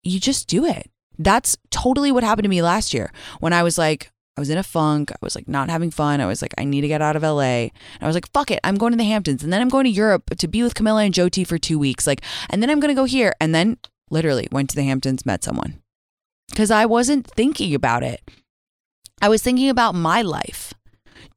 you 0.02 0.18
just 0.18 0.48
do 0.48 0.64
it. 0.64 0.90
That's 1.18 1.56
totally 1.70 2.10
what 2.10 2.24
happened 2.24 2.44
to 2.44 2.50
me 2.50 2.62
last 2.62 2.92
year 2.92 3.12
when 3.38 3.52
I 3.52 3.62
was 3.62 3.78
like, 3.78 4.10
I 4.36 4.40
was 4.40 4.48
in 4.48 4.58
a 4.58 4.62
funk. 4.62 5.12
I 5.12 5.16
was 5.20 5.34
like 5.34 5.46
not 5.46 5.68
having 5.68 5.90
fun. 5.90 6.20
I 6.20 6.26
was 6.26 6.40
like, 6.40 6.54
I 6.56 6.64
need 6.64 6.80
to 6.80 6.88
get 6.88 7.02
out 7.02 7.16
of 7.16 7.22
LA. 7.22 7.68
And 7.68 7.72
I 8.00 8.06
was 8.06 8.14
like, 8.16 8.30
fuck 8.32 8.50
it. 8.50 8.60
I'm 8.64 8.76
going 8.76 8.92
to 8.92 8.96
the 8.96 9.04
Hamptons. 9.04 9.44
And 9.44 9.52
then 9.52 9.60
I'm 9.60 9.68
going 9.68 9.84
to 9.84 9.90
Europe 9.90 10.30
to 10.38 10.48
be 10.48 10.62
with 10.62 10.74
Camilla 10.74 11.02
and 11.02 11.14
Joti 11.14 11.46
for 11.46 11.58
two 11.58 11.78
weeks. 11.78 12.06
Like, 12.06 12.22
and 12.48 12.62
then 12.62 12.70
I'm 12.70 12.80
going 12.80 12.94
to 12.94 12.98
go 12.98 13.04
here. 13.04 13.34
And 13.40 13.54
then 13.54 13.76
literally 14.10 14.48
went 14.50 14.70
to 14.70 14.76
the 14.76 14.84
Hamptons, 14.84 15.26
met 15.26 15.44
someone. 15.44 15.82
Because 16.48 16.70
I 16.70 16.86
wasn't 16.86 17.26
thinking 17.26 17.74
about 17.74 18.02
it. 18.02 18.22
I 19.20 19.28
was 19.28 19.42
thinking 19.42 19.68
about 19.68 19.94
my 19.94 20.22
life. 20.22 20.72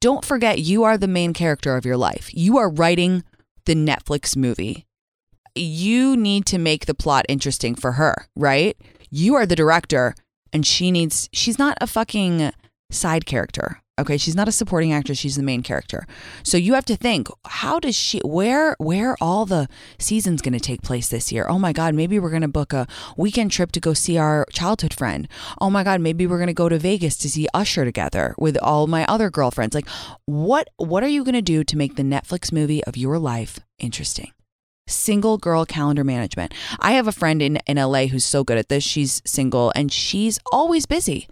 Don't 0.00 0.24
forget, 0.24 0.58
you 0.58 0.84
are 0.84 0.98
the 0.98 1.06
main 1.06 1.32
character 1.32 1.76
of 1.76 1.86
your 1.86 1.96
life. 1.96 2.30
You 2.32 2.58
are 2.58 2.68
writing 2.68 3.24
the 3.64 3.74
Netflix 3.74 4.36
movie. 4.36 4.86
You 5.54 6.16
need 6.16 6.46
to 6.46 6.58
make 6.58 6.86
the 6.86 6.94
plot 6.94 7.24
interesting 7.28 7.74
for 7.74 7.92
her, 7.92 8.28
right? 8.34 8.76
You 9.10 9.34
are 9.36 9.46
the 9.46 9.56
director 9.56 10.14
and 10.52 10.66
she 10.66 10.90
needs, 10.90 11.28
she's 11.32 11.58
not 11.58 11.78
a 11.80 11.86
fucking 11.86 12.52
side 12.90 13.26
character. 13.26 13.80
Okay, 13.98 14.18
she's 14.18 14.36
not 14.36 14.46
a 14.46 14.52
supporting 14.52 14.92
actress, 14.92 15.16
she's 15.16 15.36
the 15.36 15.42
main 15.42 15.62
character. 15.62 16.06
So 16.42 16.58
you 16.58 16.74
have 16.74 16.84
to 16.84 16.96
think, 16.96 17.28
how 17.46 17.80
does 17.80 17.96
she 17.96 18.20
where 18.20 18.76
where 18.78 19.16
all 19.22 19.46
the 19.46 19.68
seasons 19.98 20.42
going 20.42 20.52
to 20.52 20.60
take 20.60 20.82
place 20.82 21.08
this 21.08 21.32
year? 21.32 21.46
Oh 21.48 21.58
my 21.58 21.72
god, 21.72 21.94
maybe 21.94 22.18
we're 22.18 22.30
going 22.30 22.42
to 22.42 22.48
book 22.48 22.74
a 22.74 22.86
weekend 23.16 23.52
trip 23.52 23.72
to 23.72 23.80
go 23.80 23.94
see 23.94 24.18
our 24.18 24.46
childhood 24.52 24.92
friend. 24.92 25.26
Oh 25.62 25.70
my 25.70 25.82
god, 25.82 26.02
maybe 26.02 26.26
we're 26.26 26.36
going 26.36 26.48
to 26.48 26.52
go 26.52 26.68
to 26.68 26.78
Vegas 26.78 27.16
to 27.18 27.30
see 27.30 27.48
Usher 27.54 27.86
together 27.86 28.34
with 28.36 28.58
all 28.58 28.86
my 28.86 29.06
other 29.06 29.30
girlfriends. 29.30 29.74
Like 29.74 29.88
what 30.26 30.68
what 30.76 31.02
are 31.02 31.08
you 31.08 31.24
going 31.24 31.34
to 31.34 31.40
do 31.40 31.64
to 31.64 31.78
make 31.78 31.96
the 31.96 32.02
Netflix 32.02 32.52
movie 32.52 32.84
of 32.84 32.98
your 32.98 33.18
life 33.18 33.60
interesting? 33.78 34.32
Single 34.86 35.38
girl 35.38 35.64
calendar 35.64 36.04
management. 36.04 36.52
I 36.80 36.92
have 36.92 37.08
a 37.08 37.12
friend 37.12 37.40
in, 37.40 37.56
in 37.66 37.78
LA 37.78 38.06
who's 38.06 38.26
so 38.26 38.44
good 38.44 38.58
at 38.58 38.68
this. 38.68 38.84
She's 38.84 39.22
single 39.24 39.72
and 39.74 39.90
she's 39.90 40.38
always 40.52 40.84
busy. 40.84 41.28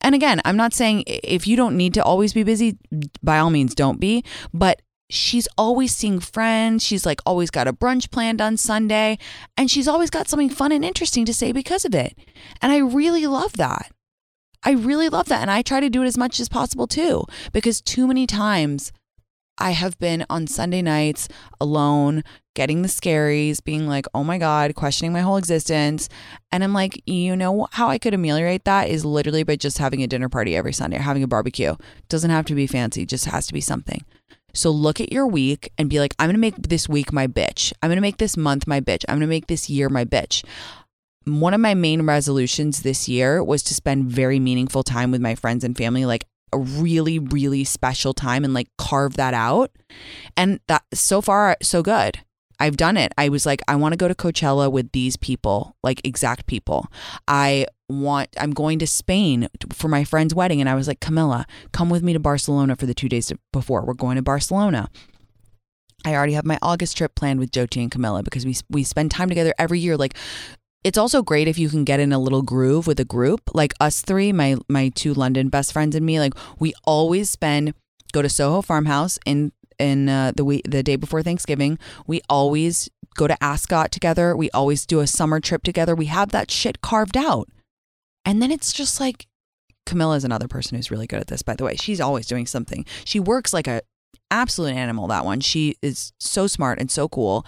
And 0.00 0.14
again, 0.14 0.40
I'm 0.44 0.56
not 0.56 0.74
saying 0.74 1.04
if 1.06 1.46
you 1.46 1.56
don't 1.56 1.76
need 1.76 1.94
to 1.94 2.02
always 2.02 2.32
be 2.32 2.42
busy, 2.42 2.78
by 3.22 3.38
all 3.38 3.50
means, 3.50 3.74
don't 3.74 4.00
be. 4.00 4.24
But 4.54 4.82
she's 5.10 5.48
always 5.56 5.94
seeing 5.94 6.20
friends. 6.20 6.84
She's 6.84 7.06
like 7.06 7.20
always 7.26 7.50
got 7.50 7.66
a 7.68 7.72
brunch 7.72 8.10
planned 8.10 8.40
on 8.40 8.56
Sunday. 8.56 9.18
And 9.56 9.70
she's 9.70 9.88
always 9.88 10.10
got 10.10 10.28
something 10.28 10.50
fun 10.50 10.72
and 10.72 10.84
interesting 10.84 11.24
to 11.24 11.34
say 11.34 11.52
because 11.52 11.84
of 11.84 11.94
it. 11.94 12.16
And 12.62 12.72
I 12.72 12.78
really 12.78 13.26
love 13.26 13.54
that. 13.54 13.90
I 14.64 14.72
really 14.72 15.08
love 15.08 15.28
that. 15.28 15.42
And 15.42 15.50
I 15.50 15.62
try 15.62 15.80
to 15.80 15.90
do 15.90 16.02
it 16.02 16.06
as 16.06 16.18
much 16.18 16.40
as 16.40 16.48
possible 16.48 16.86
too, 16.86 17.24
because 17.52 17.80
too 17.80 18.06
many 18.06 18.26
times 18.26 18.92
I 19.58 19.70
have 19.72 19.98
been 19.98 20.24
on 20.30 20.46
Sunday 20.46 20.82
nights 20.82 21.28
alone, 21.60 22.22
getting 22.58 22.82
the 22.82 22.88
scaries, 22.88 23.62
being 23.62 23.86
like, 23.86 24.04
oh 24.14 24.24
my 24.24 24.36
God, 24.36 24.74
questioning 24.74 25.12
my 25.12 25.20
whole 25.20 25.36
existence. 25.36 26.08
And 26.50 26.64
I'm 26.64 26.72
like, 26.72 27.00
you 27.06 27.36
know 27.36 27.68
how 27.70 27.86
I 27.86 27.98
could 27.98 28.14
ameliorate 28.14 28.64
that 28.64 28.88
is 28.88 29.04
literally 29.04 29.44
by 29.44 29.54
just 29.54 29.78
having 29.78 30.02
a 30.02 30.08
dinner 30.08 30.28
party 30.28 30.56
every 30.56 30.72
Sunday 30.72 30.96
or 30.96 31.02
having 31.02 31.22
a 31.22 31.28
barbecue. 31.28 31.76
Doesn't 32.08 32.32
have 32.32 32.46
to 32.46 32.56
be 32.56 32.66
fancy, 32.66 33.06
just 33.06 33.26
has 33.26 33.46
to 33.46 33.52
be 33.52 33.60
something. 33.60 34.04
So 34.54 34.70
look 34.70 35.00
at 35.00 35.12
your 35.12 35.24
week 35.24 35.70
and 35.78 35.88
be 35.88 36.00
like, 36.00 36.16
I'm 36.18 36.32
to 36.32 36.36
make 36.36 36.56
this 36.56 36.88
week 36.88 37.12
my 37.12 37.28
bitch. 37.28 37.72
I'm 37.80 37.92
to 37.92 38.00
make 38.00 38.16
this 38.16 38.36
month 38.36 38.66
my 38.66 38.80
bitch. 38.80 39.04
I'm 39.08 39.20
to 39.20 39.28
make 39.28 39.46
this 39.46 39.70
year 39.70 39.88
my 39.88 40.04
bitch. 40.04 40.44
One 41.26 41.54
of 41.54 41.60
my 41.60 41.74
main 41.74 42.02
resolutions 42.02 42.82
this 42.82 43.08
year 43.08 43.40
was 43.40 43.62
to 43.64 43.74
spend 43.74 44.06
very 44.06 44.40
meaningful 44.40 44.82
time 44.82 45.12
with 45.12 45.20
my 45.20 45.36
friends 45.36 45.62
and 45.62 45.78
family, 45.78 46.04
like 46.04 46.24
a 46.52 46.58
really 46.58 47.18
really 47.18 47.62
special 47.62 48.14
time 48.14 48.42
and 48.42 48.54
like 48.54 48.68
carve 48.78 49.14
that 49.16 49.34
out 49.34 49.70
and 50.34 50.58
that 50.66 50.82
so 50.94 51.20
far 51.20 51.54
so 51.60 51.82
good 51.82 52.18
I've 52.60 52.76
done 52.76 52.96
it. 52.96 53.12
I 53.16 53.28
was 53.28 53.46
like, 53.46 53.62
I 53.68 53.76
want 53.76 53.92
to 53.92 53.96
go 53.96 54.08
to 54.08 54.14
Coachella 54.14 54.70
with 54.70 54.90
these 54.92 55.16
people, 55.16 55.76
like 55.82 56.00
exact 56.04 56.46
people. 56.46 56.86
I 57.26 57.66
want, 57.88 58.28
I'm 58.38 58.50
going 58.50 58.78
to 58.80 58.86
Spain 58.86 59.48
for 59.72 59.88
my 59.88 60.04
friend's 60.04 60.34
wedding. 60.34 60.60
And 60.60 60.68
I 60.68 60.74
was 60.74 60.88
like, 60.88 61.00
Camilla, 61.00 61.46
come 61.72 61.88
with 61.88 62.02
me 62.02 62.12
to 62.12 62.20
Barcelona 62.20 62.76
for 62.76 62.86
the 62.86 62.94
two 62.94 63.08
days 63.08 63.32
before. 63.52 63.84
We're 63.84 63.94
going 63.94 64.16
to 64.16 64.22
Barcelona. 64.22 64.88
I 66.04 66.14
already 66.14 66.34
have 66.34 66.44
my 66.44 66.58
August 66.62 66.96
trip 66.96 67.14
planned 67.14 67.40
with 67.40 67.50
Joti 67.50 67.82
and 67.82 67.90
Camilla 67.90 68.22
because 68.22 68.44
we, 68.44 68.56
we 68.70 68.84
spend 68.84 69.10
time 69.10 69.28
together 69.28 69.54
every 69.58 69.80
year. 69.80 69.96
Like, 69.96 70.14
it's 70.84 70.98
also 70.98 71.22
great 71.22 71.48
if 71.48 71.58
you 71.58 71.68
can 71.68 71.84
get 71.84 72.00
in 72.00 72.12
a 72.12 72.18
little 72.18 72.42
groove 72.42 72.86
with 72.86 73.00
a 73.00 73.04
group 73.04 73.50
like 73.52 73.74
us 73.80 74.00
three 74.00 74.32
my 74.32 74.56
my 74.68 74.90
two 74.90 75.12
london 75.12 75.48
best 75.48 75.72
friends 75.72 75.96
and 75.96 76.06
me 76.06 76.20
like 76.20 76.32
we 76.60 76.72
always 76.84 77.28
spend 77.28 77.74
go 78.12 78.22
to 78.22 78.28
soho 78.28 78.62
farmhouse 78.62 79.18
in 79.26 79.50
in 79.78 80.08
uh, 80.08 80.32
the 80.34 80.44
week 80.44 80.62
the 80.68 80.82
day 80.82 80.96
before 80.96 81.22
thanksgiving 81.22 81.78
we 82.06 82.20
always 82.28 82.88
go 83.14 83.26
to 83.26 83.42
ascot 83.42 83.90
together 83.90 84.36
we 84.36 84.50
always 84.50 84.86
do 84.86 85.00
a 85.00 85.06
summer 85.06 85.40
trip 85.40 85.62
together 85.62 85.94
we 85.94 86.06
have 86.06 86.30
that 86.30 86.50
shit 86.50 86.80
carved 86.80 87.16
out 87.16 87.48
and 88.24 88.42
then 88.42 88.50
it's 88.50 88.72
just 88.72 89.00
like 89.00 89.26
camilla 89.86 90.16
is 90.16 90.24
another 90.24 90.48
person 90.48 90.76
who's 90.76 90.90
really 90.90 91.06
good 91.06 91.20
at 91.20 91.28
this 91.28 91.42
by 91.42 91.54
the 91.54 91.64
way 91.64 91.76
she's 91.76 92.00
always 92.00 92.26
doing 92.26 92.46
something 92.46 92.84
she 93.04 93.18
works 93.18 93.52
like 93.52 93.66
a 93.66 93.80
absolute 94.30 94.74
animal 94.74 95.06
that 95.08 95.24
one 95.24 95.40
she 95.40 95.74
is 95.80 96.12
so 96.20 96.46
smart 96.46 96.78
and 96.78 96.90
so 96.90 97.08
cool 97.08 97.46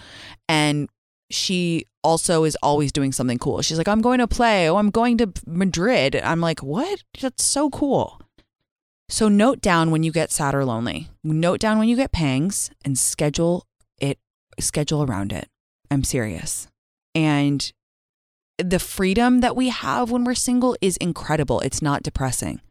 and 0.49 0.89
she 1.31 1.85
also 2.03 2.43
is 2.43 2.57
always 2.61 2.91
doing 2.91 3.11
something 3.11 3.37
cool. 3.37 3.61
She's 3.61 3.77
like, 3.77 3.87
I'm 3.87 4.01
going 4.01 4.19
to 4.19 4.27
play. 4.27 4.69
Oh, 4.69 4.77
I'm 4.77 4.89
going 4.89 5.17
to 5.17 5.31
Madrid. 5.45 6.15
I'm 6.15 6.41
like, 6.41 6.61
what? 6.61 7.03
That's 7.19 7.43
so 7.43 7.69
cool. 7.69 8.21
So 9.11 9.27
note 9.27 9.59
down 9.59 9.91
when 9.91 10.03
you 10.03 10.11
get 10.13 10.31
sad 10.31 10.55
or 10.55 10.63
lonely. 10.63 11.09
Note 11.21 11.59
down 11.59 11.77
when 11.77 11.89
you 11.89 11.97
get 11.97 12.13
pangs 12.13 12.71
and 12.85 12.97
schedule 12.97 13.67
it, 13.99 14.17
schedule 14.57 15.03
around 15.03 15.33
it. 15.33 15.49
I'm 15.91 16.05
serious. 16.05 16.69
And 17.13 17.73
the 18.57 18.79
freedom 18.79 19.41
that 19.41 19.53
we 19.57 19.67
have 19.67 20.11
when 20.11 20.23
we're 20.23 20.33
single 20.33 20.77
is 20.79 20.95
incredible. 20.95 21.59
It's 21.59 21.81
not 21.81 22.03
depressing. 22.03 22.61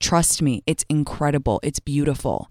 Trust 0.00 0.42
me, 0.42 0.64
it's 0.66 0.84
incredible. 0.88 1.60
It's 1.62 1.78
beautiful. 1.78 2.50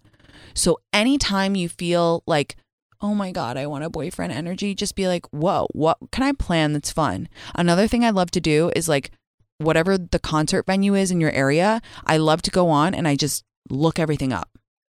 So 0.53 0.79
anytime 0.93 1.53
you 1.53 1.67
feel 1.67 2.23
like 2.25 2.55
oh 3.03 3.13
my 3.13 3.31
God, 3.31 3.57
I 3.57 3.67
want 3.67 3.83
a 3.83 3.89
boyfriend 3.89 4.31
energy, 4.31 4.73
just 4.73 4.95
be 4.95 5.09
like, 5.09 5.25
whoa, 5.31 5.67
what 5.73 5.97
can 6.13 6.23
I 6.23 6.31
plan 6.31 6.71
that's 6.71 6.89
fun? 6.89 7.27
Another 7.53 7.85
thing 7.85 8.05
I 8.05 8.11
love 8.11 8.31
to 8.31 8.39
do 8.39 8.71
is 8.77 8.87
like, 8.87 9.11
whatever 9.57 9.97
the 9.97 10.19
concert 10.19 10.65
venue 10.65 10.95
is 10.95 11.11
in 11.11 11.21
your 11.21 11.31
area, 11.31 11.81
I 12.05 12.17
love 12.17 12.41
to 12.43 12.51
go 12.51 12.69
on 12.69 12.93
and 12.93 13.07
I 13.07 13.15
just 13.15 13.43
look 13.69 13.99
everything 13.99 14.33
up. 14.33 14.49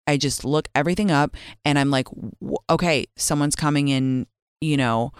I 0.06 0.16
just 0.16 0.44
look 0.44 0.68
everything 0.74 1.10
up 1.10 1.36
and 1.64 1.78
I'm 1.78 1.90
like, 1.90 2.06
okay, 2.70 3.06
someone's 3.16 3.56
coming 3.56 3.88
in, 3.88 4.26
you 4.60 4.76
know, 4.76 5.12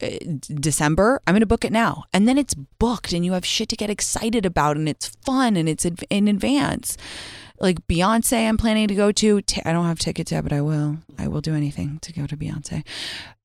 eh, 0.00 0.18
December, 0.46 1.22
I'm 1.26 1.32
going 1.32 1.40
to 1.40 1.46
book 1.46 1.64
it 1.64 1.72
now. 1.72 2.04
And 2.12 2.28
then 2.28 2.36
it's 2.36 2.54
booked 2.54 3.12
and 3.12 3.24
you 3.24 3.32
have 3.32 3.46
shit 3.46 3.68
to 3.70 3.76
get 3.76 3.90
excited 3.90 4.44
about 4.44 4.76
and 4.76 4.88
it's 4.88 5.08
fun 5.24 5.56
and 5.56 5.68
it's 5.68 5.86
in 6.10 6.28
advance. 6.28 6.96
Like 7.58 7.86
Beyonce, 7.86 8.46
I'm 8.46 8.58
planning 8.58 8.88
to 8.88 8.94
go 8.94 9.10
to. 9.12 9.42
I 9.64 9.72
don't 9.72 9.86
have 9.86 9.98
tickets 9.98 10.30
yet, 10.30 10.42
but 10.42 10.52
I 10.52 10.60
will. 10.60 10.98
I 11.18 11.28
will 11.28 11.40
do 11.40 11.54
anything 11.54 11.98
to 12.00 12.12
go 12.12 12.26
to 12.26 12.36
Beyonce. 12.36 12.84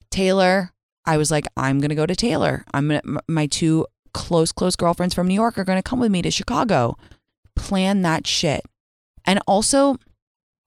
Taylor, 0.09 0.73
I 1.05 1.15
was 1.15 1.31
like, 1.31 1.47
I'm 1.55 1.79
going 1.79 1.89
to 1.89 1.95
go 1.95 2.05
to 2.05 2.15
Taylor. 2.15 2.65
I'm 2.73 2.89
to, 2.89 3.01
my 3.29 3.47
two 3.47 3.87
close, 4.13 4.51
close 4.51 4.75
girlfriends 4.75 5.13
from 5.13 5.27
New 5.27 5.33
York 5.33 5.57
are 5.57 5.63
going 5.63 5.77
to 5.77 5.87
come 5.87 5.99
with 5.99 6.11
me 6.11 6.21
to 6.21 6.31
Chicago. 6.31 6.97
Plan 7.55 8.01
that 8.01 8.27
shit. 8.27 8.61
And 9.25 9.39
also, 9.47 9.97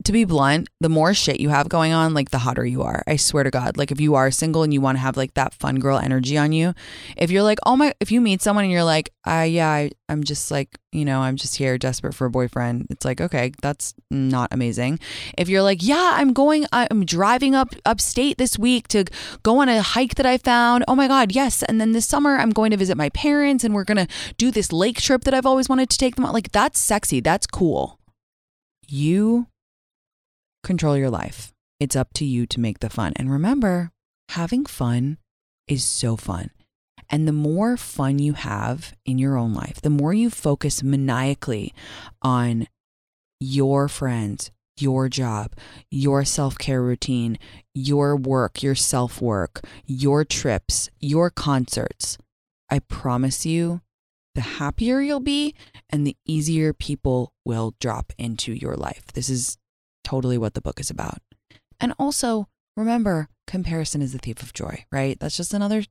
to 0.02 0.12
be 0.12 0.24
blunt, 0.24 0.68
the 0.80 0.88
more 0.88 1.14
shit 1.14 1.40
you 1.40 1.48
have 1.48 1.68
going 1.68 1.92
on, 1.92 2.14
like 2.14 2.30
the 2.30 2.38
hotter 2.38 2.66
you 2.66 2.82
are. 2.82 3.02
I 3.06 3.16
swear 3.16 3.44
to 3.44 3.50
God. 3.50 3.76
Like 3.76 3.92
if 3.92 4.00
you 4.00 4.16
are 4.16 4.30
single 4.30 4.62
and 4.62 4.74
you 4.74 4.80
want 4.80 4.96
to 4.96 5.00
have 5.00 5.16
like 5.16 5.34
that 5.34 5.54
fun 5.54 5.76
girl 5.76 5.98
energy 5.98 6.36
on 6.36 6.52
you, 6.52 6.74
if 7.16 7.30
you're 7.30 7.42
like, 7.42 7.58
oh 7.64 7.76
my, 7.76 7.94
if 8.00 8.10
you 8.10 8.20
meet 8.20 8.42
someone 8.42 8.64
and 8.64 8.72
you're 8.72 8.84
like, 8.84 9.10
uh, 9.26 9.46
yeah, 9.48 9.70
I, 9.70 9.90
I'm 10.08 10.24
just 10.24 10.50
like, 10.50 10.78
you 10.92 11.04
know, 11.04 11.20
I'm 11.20 11.36
just 11.36 11.56
here 11.56 11.78
desperate 11.78 12.14
for 12.14 12.26
a 12.26 12.30
boyfriend. 12.30 12.86
It's 12.90 13.04
like, 13.04 13.20
okay, 13.20 13.52
that's 13.62 13.94
not 14.10 14.52
amazing. 14.52 14.98
If 15.38 15.48
you're 15.48 15.62
like, 15.62 15.78
yeah, 15.80 16.12
I'm 16.14 16.32
going, 16.32 16.66
I'm 16.72 17.06
driving 17.06 17.54
up 17.54 17.74
upstate 17.86 18.36
this 18.36 18.58
week 18.58 18.88
to 18.88 19.04
go 19.42 19.58
on 19.60 19.68
a 19.68 19.80
hike 19.80 20.16
that 20.16 20.26
I 20.26 20.38
found. 20.38 20.84
Oh 20.86 20.96
my 20.96 21.08
God, 21.08 21.32
yes. 21.32 21.62
And 21.62 21.80
then 21.80 21.92
this 21.92 22.06
summer 22.06 22.36
I'm 22.36 22.50
going 22.50 22.72
to 22.72 22.76
visit 22.76 22.96
my 22.96 23.08
parents 23.10 23.64
and 23.64 23.72
we're 23.72 23.84
going 23.84 24.06
to 24.06 24.08
do 24.36 24.50
this 24.50 24.72
lake 24.72 25.00
trip 25.00 25.24
that 25.24 25.32
I've 25.32 25.46
always 25.46 25.68
wanted 25.68 25.88
to 25.90 25.98
take 25.98 26.16
them 26.16 26.26
on. 26.26 26.32
Like 26.34 26.52
that's 26.52 26.78
sexy. 26.78 27.20
That's 27.20 27.46
cool. 27.46 27.98
You 28.86 29.46
control 30.64 30.97
your 30.97 31.11
life. 31.11 31.52
It's 31.78 31.97
up 31.97 32.12
to 32.14 32.25
you 32.25 32.47
to 32.47 32.61
make 32.61 32.80
the 32.80 32.90
fun. 32.90 33.12
And 33.16 33.30
remember, 33.30 33.92
having 34.30 34.66
fun 34.66 35.18
is 35.68 35.85
so 35.85 36.16
fun. 36.16 36.50
And 37.11 37.28
the 37.28 37.33
more 37.33 37.76
fun 37.76 38.18
you 38.18 38.33
have 38.33 38.94
in 39.04 39.18
your 39.18 39.37
own 39.37 39.54
life, 39.54 39.80
the 39.80 39.90
more 39.90 40.14
you 40.14 40.30
focus 40.30 40.83
maniacally 40.83 41.75
on 42.23 42.66
your 43.38 43.88
friends, 43.88 44.50
your 44.78 45.09
job, 45.09 45.52
your 45.90 46.25
self 46.25 46.59
care 46.59 46.83
routine, 46.83 47.38
your 47.75 48.16
work, 48.16 48.62
your 48.62 48.75
self 48.75 49.21
work, 49.21 49.61
your 49.87 50.25
trips, 50.25 50.90
your 50.99 51.30
concerts, 51.30 52.18
I 52.71 52.78
promise 52.80 53.44
you, 53.44 53.83
the 54.35 54.40
happier 54.40 55.00
you'll 55.00 55.21
be 55.21 55.54
and 55.90 56.06
the 56.06 56.16
easier 56.26 56.73
people 56.73 57.33
will 57.44 57.75
drop 57.80 58.12
into 58.18 58.52
your 58.52 58.75
life. 58.75 59.04
This 59.12 59.28
is 59.28 59.59
totally 60.04 60.38
what 60.38 60.54
the 60.54 60.61
book 60.61 60.78
is 60.78 60.90
about. 60.90 61.18
And 61.80 61.94
also, 61.99 62.49
remember, 62.76 63.28
comparison 63.46 64.00
is 64.02 64.12
the 64.12 64.18
thief 64.18 64.42
of 64.42 64.52
joy, 64.52 64.84
right? 64.92 65.18
That's 65.18 65.37
just 65.37 65.52
another 65.52 65.82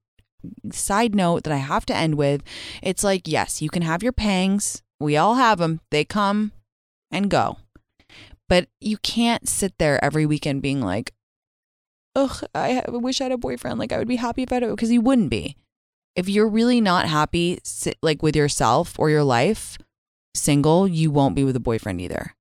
side 0.72 1.15
note 1.15 1.43
that 1.43 1.53
I 1.53 1.58
have 1.58 1.86
to 1.88 1.96
end 1.96 2.15
with. 2.15 2.41
It's 2.82 3.03
like, 3.03 3.27
yes, 3.27 3.62
you 3.62 3.70
can 3.70 3.82
have 3.82 4.03
your 4.03 4.12
pangs. 4.12 4.82
We 5.00 5.17
all 5.17 5.36
have 5.36 5.58
them. 5.58 5.82
They 5.91 6.05
come 6.05 6.51
and 7.12 7.29
go. 7.29 7.58
But 8.50 8.67
you 8.79 8.98
can't 8.98 9.48
sit 9.48 9.77
there 9.77 10.03
every 10.03 10.25
weekend 10.25 10.62
being 10.62 10.82
like, 10.82 11.13
ugh, 12.15 12.43
I 12.53 12.84
wish 12.88 13.22
I 13.22 13.25
had 13.25 13.32
a 13.32 13.38
boyfriend. 13.38 13.79
Like, 13.79 13.91
I 13.91 13.98
would 13.98 14.08
be 14.08 14.17
happy 14.17 14.46
had 14.50 14.63
it, 14.63 14.70
because 14.70 14.91
you 14.91 15.01
wouldn't 15.01 15.29
be. 15.29 15.58
If 16.15 16.29
you're 16.29 16.48
really 16.48 16.79
not 16.79 17.08
happy, 17.08 17.60
like 18.03 18.22
with 18.22 18.36
yourself 18.36 19.00
or 19.00 19.10
your 19.10 19.24
life, 19.24 19.77
single, 20.36 20.88
you 20.88 21.10
won't 21.10 21.36
be 21.36 21.43
with 21.43 21.55
a 21.55 21.62
boyfriend 21.62 22.01
either. 22.01 22.36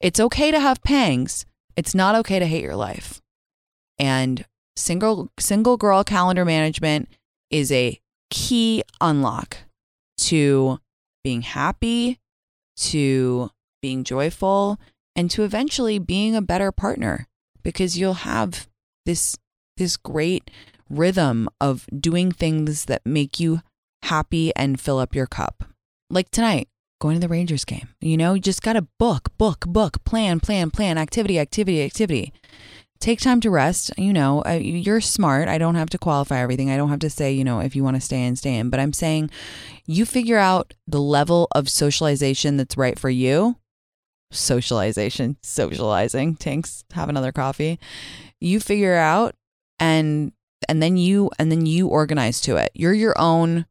It's 0.00 0.20
okay 0.20 0.50
to 0.50 0.60
have 0.60 0.82
pangs. 0.82 1.44
It's 1.76 1.94
not 1.94 2.14
okay 2.16 2.38
to 2.38 2.46
hate 2.46 2.62
your 2.62 2.76
life. 2.76 3.20
And 3.98 4.44
single 4.76 5.30
single 5.38 5.76
girl 5.76 6.04
calendar 6.04 6.44
management 6.44 7.08
is 7.50 7.72
a 7.72 8.00
key 8.30 8.82
unlock 9.00 9.56
to 10.18 10.78
being 11.24 11.42
happy, 11.42 12.18
to 12.76 13.50
being 13.82 14.04
joyful, 14.04 14.78
and 15.16 15.30
to 15.30 15.42
eventually 15.42 15.98
being 15.98 16.36
a 16.36 16.42
better 16.42 16.70
partner 16.70 17.26
because 17.62 17.98
you'll 17.98 18.14
have 18.14 18.68
this 19.04 19.36
this 19.76 19.96
great 19.96 20.50
rhythm 20.88 21.48
of 21.60 21.86
doing 21.98 22.32
things 22.32 22.86
that 22.86 23.04
make 23.04 23.38
you 23.38 23.60
happy 24.04 24.54
and 24.56 24.80
fill 24.80 24.98
up 24.98 25.14
your 25.14 25.26
cup. 25.26 25.64
Like 26.10 26.30
tonight, 26.30 26.68
going 26.98 27.14
to 27.14 27.20
the 27.20 27.28
Rangers 27.28 27.64
game. 27.64 27.88
You 28.00 28.16
know, 28.16 28.34
you 28.34 28.40
just 28.40 28.62
got 28.62 28.74
to 28.74 28.82
book, 28.98 29.30
book, 29.38 29.64
book, 29.66 30.02
plan, 30.04 30.40
plan, 30.40 30.70
plan, 30.70 30.98
activity, 30.98 31.38
activity, 31.38 31.82
activity. 31.82 32.32
Take 33.00 33.20
time 33.20 33.40
to 33.42 33.50
rest. 33.50 33.92
You 33.96 34.12
know, 34.12 34.44
you're 34.46 35.00
smart. 35.00 35.46
I 35.46 35.58
don't 35.58 35.76
have 35.76 35.90
to 35.90 35.98
qualify 35.98 36.40
everything. 36.40 36.70
I 36.70 36.76
don't 36.76 36.88
have 36.88 36.98
to 37.00 37.10
say, 37.10 37.32
you 37.32 37.44
know, 37.44 37.60
if 37.60 37.76
you 37.76 37.84
want 37.84 37.96
to 37.96 38.00
stay 38.00 38.24
in, 38.24 38.34
stay 38.34 38.56
in. 38.56 38.70
But 38.70 38.80
I'm 38.80 38.92
saying 38.92 39.30
you 39.86 40.04
figure 40.04 40.38
out 40.38 40.74
the 40.86 41.00
level 41.00 41.46
of 41.52 41.68
socialization 41.68 42.56
that's 42.56 42.76
right 42.76 42.98
for 42.98 43.10
you. 43.10 43.56
Socialization, 44.32 45.36
socializing. 45.42 46.34
Tanks, 46.36 46.84
have 46.92 47.08
another 47.08 47.30
coffee. 47.30 47.78
You 48.40 48.58
figure 48.58 48.96
out 48.96 49.36
and 49.78 50.32
and 50.68 50.82
then 50.82 50.96
you 50.96 51.30
and 51.38 51.52
then 51.52 51.66
you 51.66 51.86
organize 51.86 52.40
to 52.42 52.56
it. 52.56 52.70
You're 52.74 52.94
your 52.94 53.14
own 53.16 53.66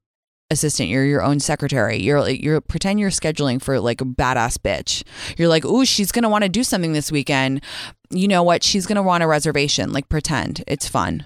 assistant 0.50 0.90
you're 0.90 1.06
your 1.06 1.24
own 1.24 1.40
secretary. 1.40 1.98
You're 1.98 2.28
you're 2.30 2.62
pretend 2.62 3.00
you're 3.00 3.10
scheduling 3.10 3.62
for 3.62 3.80
like 3.80 4.02
a 4.02 4.06
badass 4.06 4.58
bitch. 4.58 5.04
You're 5.38 5.48
like 5.48 5.66
oh 5.66 5.84
she's 5.84 6.12
gonna 6.12 6.30
want 6.30 6.44
to 6.44 6.50
do 6.50 6.64
something 6.64 6.94
this 6.94 7.12
weekend. 7.12 7.64
You 8.10 8.28
know 8.28 8.44
what? 8.44 8.64
She's 8.64 8.86
gonna 8.86 9.04
want 9.04 9.24
a 9.24 9.28
reservation. 9.28 9.92
Like 9.92 10.10
pretend. 10.10 10.64
It's 10.68 10.88
fun 10.88 11.26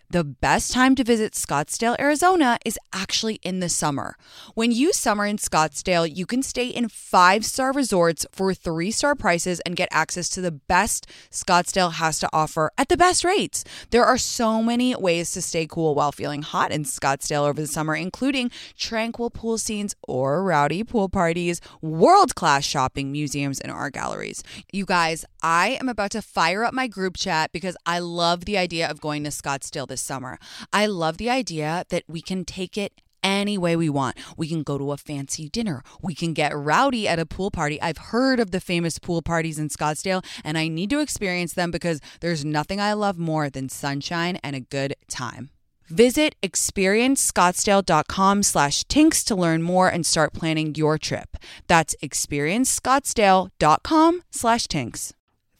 The 0.11 0.25
best 0.25 0.73
time 0.73 0.95
to 0.95 1.05
visit 1.05 1.31
Scottsdale, 1.35 1.97
Arizona 1.97 2.57
is 2.65 2.77
actually 2.91 3.35
in 3.35 3.61
the 3.61 3.69
summer. 3.69 4.17
When 4.55 4.73
you 4.73 4.91
summer 4.91 5.25
in 5.25 5.37
Scottsdale, 5.37 6.13
you 6.13 6.25
can 6.25 6.43
stay 6.43 6.67
in 6.67 6.89
five 6.89 7.45
star 7.45 7.71
resorts 7.71 8.25
for 8.29 8.53
three 8.53 8.91
star 8.91 9.15
prices 9.15 9.61
and 9.61 9.73
get 9.73 9.87
access 9.89 10.27
to 10.31 10.41
the 10.41 10.51
best 10.51 11.09
Scottsdale 11.31 11.93
has 11.93 12.19
to 12.19 12.29
offer 12.33 12.71
at 12.77 12.89
the 12.89 12.97
best 12.97 13.23
rates. 13.23 13.63
There 13.91 14.03
are 14.03 14.17
so 14.17 14.61
many 14.61 14.93
ways 14.97 15.31
to 15.31 15.41
stay 15.41 15.65
cool 15.65 15.95
while 15.95 16.11
feeling 16.11 16.41
hot 16.41 16.73
in 16.73 16.83
Scottsdale 16.83 17.47
over 17.47 17.61
the 17.61 17.65
summer, 17.65 17.95
including 17.95 18.51
tranquil 18.75 19.29
pool 19.29 19.57
scenes 19.57 19.95
or 20.05 20.43
rowdy 20.43 20.83
pool 20.83 21.07
parties, 21.07 21.61
world 21.81 22.35
class 22.35 22.65
shopping, 22.65 23.13
museums, 23.13 23.61
and 23.61 23.71
art 23.71 23.93
galleries. 23.93 24.43
You 24.73 24.83
guys, 24.85 25.23
I 25.41 25.77
am 25.79 25.87
about 25.87 26.11
to 26.11 26.21
fire 26.21 26.65
up 26.65 26.73
my 26.73 26.87
group 26.87 27.15
chat 27.15 27.53
because 27.53 27.77
I 27.85 27.99
love 27.99 28.43
the 28.43 28.57
idea 28.57 28.89
of 28.89 28.99
going 28.99 29.23
to 29.23 29.29
Scottsdale 29.29 29.87
this 30.01 30.07
summer. 30.07 30.39
I 30.73 30.87
love 30.87 31.17
the 31.17 31.29
idea 31.29 31.85
that 31.89 32.03
we 32.07 32.21
can 32.21 32.45
take 32.45 32.77
it 32.77 33.01
any 33.23 33.57
way 33.57 33.75
we 33.75 33.89
want. 33.89 34.17
We 34.35 34.47
can 34.47 34.63
go 34.63 34.79
to 34.79 34.91
a 34.91 34.97
fancy 34.97 35.47
dinner. 35.47 35.83
We 36.01 36.15
can 36.15 36.33
get 36.33 36.55
rowdy 36.55 37.07
at 37.07 37.19
a 37.19 37.25
pool 37.25 37.51
party. 37.51 37.79
I've 37.81 38.09
heard 38.11 38.39
of 38.39 38.49
the 38.49 38.59
famous 38.59 38.97
pool 38.97 39.21
parties 39.21 39.59
in 39.59 39.69
Scottsdale 39.69 40.25
and 40.43 40.57
I 40.57 40.67
need 40.67 40.89
to 40.89 40.99
experience 40.99 41.53
them 41.53 41.69
because 41.69 42.01
there's 42.19 42.43
nothing 42.43 42.81
I 42.81 42.93
love 42.93 43.19
more 43.19 43.47
than 43.49 43.69
sunshine 43.69 44.39
and 44.43 44.55
a 44.55 44.59
good 44.59 44.95
time. 45.07 45.51
Visit 45.87 46.35
experiencescottsdale.com 46.41 48.43
slash 48.43 48.83
tinx 48.85 49.23
to 49.25 49.35
learn 49.35 49.61
more 49.61 49.89
and 49.89 50.05
start 50.05 50.33
planning 50.33 50.73
your 50.73 50.97
trip. 50.97 51.35
That's 51.67 51.95
experiencescottsdale.com 52.01 54.21
slash 54.31 54.67
tinx. 54.67 55.13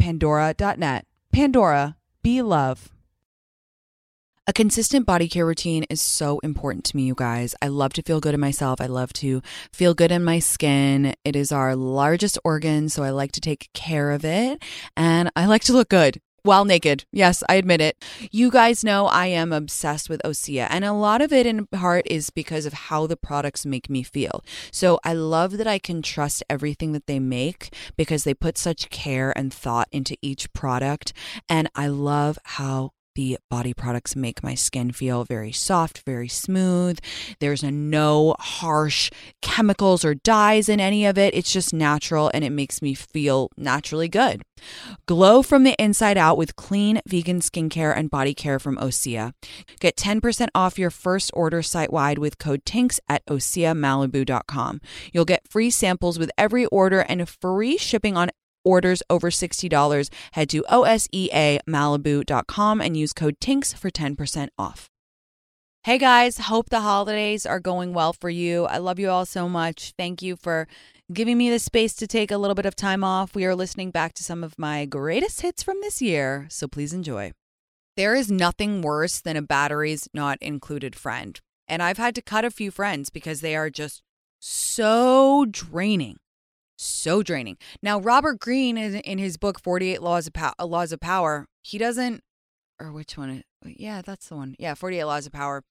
pandora.net. 0.00 1.06
Pandora, 1.32 1.96
be 2.22 2.42
love. 2.42 2.90
A 4.46 4.52
consistent 4.52 5.06
body 5.06 5.28
care 5.28 5.46
routine 5.46 5.84
is 5.84 6.02
so 6.02 6.40
important 6.40 6.84
to 6.86 6.96
me, 6.96 7.04
you 7.04 7.14
guys. 7.14 7.54
I 7.62 7.68
love 7.68 7.92
to 7.92 8.02
feel 8.02 8.18
good 8.18 8.34
in 8.34 8.40
myself. 8.40 8.80
I 8.80 8.86
love 8.86 9.12
to 9.14 9.42
feel 9.72 9.94
good 9.94 10.10
in 10.10 10.24
my 10.24 10.40
skin. 10.40 11.14
It 11.24 11.36
is 11.36 11.52
our 11.52 11.76
largest 11.76 12.36
organ, 12.42 12.88
so 12.88 13.04
I 13.04 13.10
like 13.10 13.30
to 13.32 13.40
take 13.40 13.70
care 13.74 14.10
of 14.10 14.24
it 14.24 14.60
and 14.96 15.30
I 15.36 15.46
like 15.46 15.62
to 15.64 15.72
look 15.72 15.88
good 15.88 16.20
while 16.42 16.64
naked. 16.64 17.04
Yes, 17.12 17.42
I 17.48 17.54
admit 17.54 17.80
it. 17.80 18.04
You 18.30 18.50
guys 18.50 18.84
know 18.84 19.06
I 19.06 19.26
am 19.26 19.52
obsessed 19.52 20.08
with 20.08 20.20
Osea, 20.24 20.66
and 20.70 20.84
a 20.84 20.92
lot 20.92 21.20
of 21.22 21.32
it 21.32 21.46
in 21.46 21.66
part 21.66 22.06
is 22.06 22.30
because 22.30 22.66
of 22.66 22.72
how 22.72 23.06
the 23.06 23.16
products 23.16 23.66
make 23.66 23.90
me 23.90 24.02
feel. 24.02 24.44
So 24.70 25.00
I 25.04 25.14
love 25.14 25.58
that 25.58 25.66
I 25.66 25.78
can 25.78 26.02
trust 26.02 26.42
everything 26.48 26.92
that 26.92 27.06
they 27.06 27.18
make 27.18 27.74
because 27.96 28.24
they 28.24 28.34
put 28.34 28.58
such 28.58 28.90
care 28.90 29.36
and 29.36 29.52
thought 29.52 29.88
into 29.92 30.16
each 30.22 30.52
product. 30.52 31.12
And 31.48 31.70
I 31.74 31.88
love 31.88 32.38
how 32.44 32.92
the 33.20 33.36
body 33.50 33.74
products 33.74 34.16
make 34.16 34.42
my 34.42 34.54
skin 34.54 34.92
feel 34.92 35.24
very 35.24 35.52
soft, 35.52 36.02
very 36.06 36.26
smooth. 36.26 36.98
There's 37.38 37.62
no 37.62 38.34
harsh 38.38 39.10
chemicals 39.42 40.06
or 40.06 40.14
dyes 40.14 40.70
in 40.70 40.80
any 40.80 41.04
of 41.04 41.18
it. 41.18 41.34
It's 41.34 41.52
just 41.52 41.74
natural 41.74 42.30
and 42.32 42.44
it 42.44 42.48
makes 42.48 42.80
me 42.80 42.94
feel 42.94 43.50
naturally 43.58 44.08
good. 44.08 44.40
Glow 45.04 45.42
from 45.42 45.64
the 45.64 45.74
inside 45.78 46.16
out 46.16 46.38
with 46.38 46.56
clean 46.56 47.02
vegan 47.06 47.40
skincare 47.40 47.94
and 47.94 48.10
body 48.10 48.32
care 48.32 48.58
from 48.58 48.78
Osea. 48.78 49.32
Get 49.80 49.96
10% 49.96 50.48
off 50.54 50.78
your 50.78 50.90
first 50.90 51.30
order 51.34 51.60
site 51.60 51.92
wide 51.92 52.18
with 52.18 52.38
code 52.38 52.64
TINX 52.64 53.00
at 53.06 53.24
OseaMalibu.com. 53.26 54.80
You'll 55.12 55.26
get 55.26 55.46
free 55.46 55.68
samples 55.68 56.18
with 56.18 56.30
every 56.38 56.64
order 56.66 57.00
and 57.00 57.28
free 57.28 57.76
shipping 57.76 58.16
on 58.16 58.30
orders 58.64 59.02
over 59.08 59.30
$60, 59.30 60.12
head 60.32 60.50
to 60.50 60.64
OSEAMalibu.com 60.70 62.80
and 62.80 62.96
use 62.96 63.12
code 63.12 63.36
TINX 63.40 63.76
for 63.76 63.90
10% 63.90 64.48
off. 64.58 64.88
Hey 65.84 65.96
guys, 65.96 66.36
hope 66.36 66.68
the 66.68 66.80
holidays 66.80 67.46
are 67.46 67.58
going 67.58 67.94
well 67.94 68.12
for 68.12 68.28
you. 68.28 68.66
I 68.66 68.76
love 68.76 68.98
you 68.98 69.08
all 69.08 69.24
so 69.24 69.48
much. 69.48 69.94
Thank 69.96 70.20
you 70.20 70.36
for 70.36 70.68
giving 71.10 71.38
me 71.38 71.48
the 71.48 71.58
space 71.58 71.94
to 71.94 72.06
take 72.06 72.30
a 72.30 72.36
little 72.36 72.54
bit 72.54 72.66
of 72.66 72.76
time 72.76 73.02
off. 73.02 73.34
We 73.34 73.46
are 73.46 73.54
listening 73.54 73.90
back 73.90 74.12
to 74.14 74.22
some 74.22 74.44
of 74.44 74.58
my 74.58 74.84
greatest 74.84 75.40
hits 75.40 75.62
from 75.62 75.80
this 75.80 76.02
year, 76.02 76.46
so 76.50 76.68
please 76.68 76.92
enjoy. 76.92 77.32
There 77.96 78.14
is 78.14 78.30
nothing 78.30 78.82
worse 78.82 79.20
than 79.20 79.36
a 79.36 79.42
batteries 79.42 80.06
not 80.12 80.36
included 80.42 80.94
friend. 80.94 81.40
And 81.66 81.82
I've 81.82 81.98
had 81.98 82.14
to 82.16 82.22
cut 82.22 82.44
a 82.44 82.50
few 82.50 82.70
friends 82.70 83.08
because 83.08 83.40
they 83.40 83.56
are 83.56 83.70
just 83.70 84.02
so 84.38 85.46
draining 85.50 86.18
so 86.80 87.22
draining. 87.22 87.56
Now, 87.82 88.00
Robert 88.00 88.38
Greene 88.40 88.78
is 88.78 88.94
in 88.94 89.18
his 89.18 89.36
book 89.36 89.60
48 89.62 90.02
Laws 90.02 90.26
of 90.26 90.32
Power, 90.32 90.54
Laws 90.60 90.92
of 90.92 91.00
Power, 91.00 91.46
he 91.62 91.78
doesn't 91.78 92.22
or 92.80 92.92
which 92.92 93.16
one? 93.16 93.44
Yeah, 93.64 94.02
that's 94.02 94.28
the 94.28 94.36
one. 94.36 94.56
Yeah, 94.58 94.74
48 94.74 95.04
Laws 95.04 95.26
of 95.26 95.32
Power. 95.32 95.62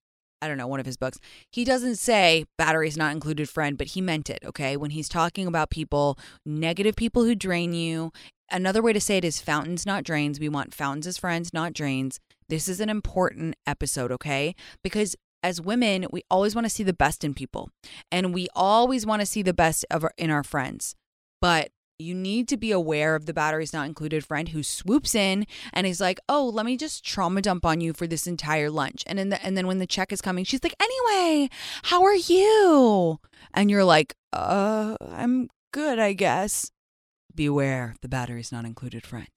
I 0.42 0.48
don't 0.48 0.58
know, 0.58 0.68
one 0.68 0.80
of 0.80 0.86
his 0.86 0.96
books. 0.96 1.18
He 1.52 1.66
doesn't 1.66 1.98
say 1.98 2.46
batteries 2.58 2.96
not 2.96 3.12
included 3.12 3.50
friend, 3.50 3.78
but 3.78 3.88
he 3.88 4.00
meant 4.00 4.30
it, 4.30 4.40
okay? 4.46 4.78
When 4.78 4.92
he's 4.92 5.10
talking 5.10 5.48
about 5.48 5.70
people, 5.70 6.18
negative 6.46 6.96
people 6.96 7.26
who 7.26 7.36
drain 7.36 7.74
you. 7.74 8.14
Another 8.50 8.82
way 8.82 8.94
to 8.94 9.02
say 9.02 9.18
it 9.18 9.26
is 9.26 9.42
fountains, 9.42 9.86
not 9.86 10.06
drains. 10.06 10.40
We 10.40 10.48
want 10.48 10.74
fountains 10.74 11.08
as 11.08 11.18
friends, 11.18 11.54
not 11.54 11.74
drains. 11.74 12.20
This 12.48 12.70
is 12.70 12.80
an 12.80 12.90
important 12.90 13.56
episode, 13.68 14.14
okay? 14.14 14.56
Because 14.82 15.16
as 15.44 15.60
women, 15.60 16.06
we 16.10 16.24
always 16.32 16.56
want 16.56 16.66
to 16.66 16.70
see 16.70 16.84
the 16.84 16.94
best 16.94 17.24
in 17.24 17.34
people. 17.34 17.70
And 18.10 18.34
we 18.34 18.48
always 18.56 19.06
want 19.06 19.22
to 19.22 19.26
see 19.26 19.42
the 19.42 19.54
best 19.54 19.86
of 19.92 20.06
our, 20.06 20.14
in 20.18 20.30
our 20.30 20.44
friends. 20.44 20.96
But 21.42 21.72
you 22.00 22.16
need 22.16 22.48
to 22.48 22.58
be 22.58 22.72
aware 22.72 23.16
of 23.16 23.26
the 23.26 23.34
batteries 23.34 23.74
not 23.74 23.86
included 23.86 24.26
friend 24.26 24.50
who 24.50 24.64
swoops 24.64 25.14
in 25.14 25.46
and 25.74 25.86
is 25.86 26.00
like, 26.00 26.20
"Oh, 26.30 26.48
let 26.48 26.66
me 26.66 26.78
just 26.78 27.04
trauma 27.04 27.42
dump 27.42 27.66
on 27.66 27.82
you 27.82 27.94
for 27.94 28.08
this 28.08 28.26
entire 28.26 28.70
lunch." 28.70 29.04
And 29.06 29.20
then 29.20 29.30
the, 29.30 29.46
and 29.46 29.58
then 29.58 29.68
when 29.68 29.80
the 29.80 29.88
check 29.88 30.14
is 30.14 30.22
coming, 30.22 30.46
she's 30.46 30.64
like, 30.64 30.76
"Anyway, 30.80 31.50
how 31.84 32.04
are 32.04 32.16
you?" 32.16 33.20
And 33.54 33.70
you're 33.70 33.84
like, 33.84 34.16
"Uh, 34.32 34.96
I'm 35.02 35.50
good, 35.74 36.00
I 36.00 36.14
guess." 36.14 36.72
Beware 37.36 37.96
the 38.02 38.10
batteries 38.10 38.52
not 38.52 38.66
included 38.66 39.06
friend. 39.06 39.30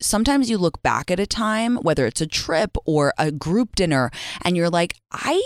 Sometimes 0.00 0.50
you 0.50 0.58
look 0.58 0.82
back 0.82 1.10
at 1.10 1.18
a 1.18 1.26
time, 1.26 1.76
whether 1.76 2.06
it's 2.06 2.20
a 2.20 2.26
trip 2.26 2.76
or 2.84 3.14
a 3.18 3.32
group 3.32 3.74
dinner, 3.74 4.10
and 4.42 4.54
you're 4.54 4.70
like, 4.70 4.96
"I 5.10 5.42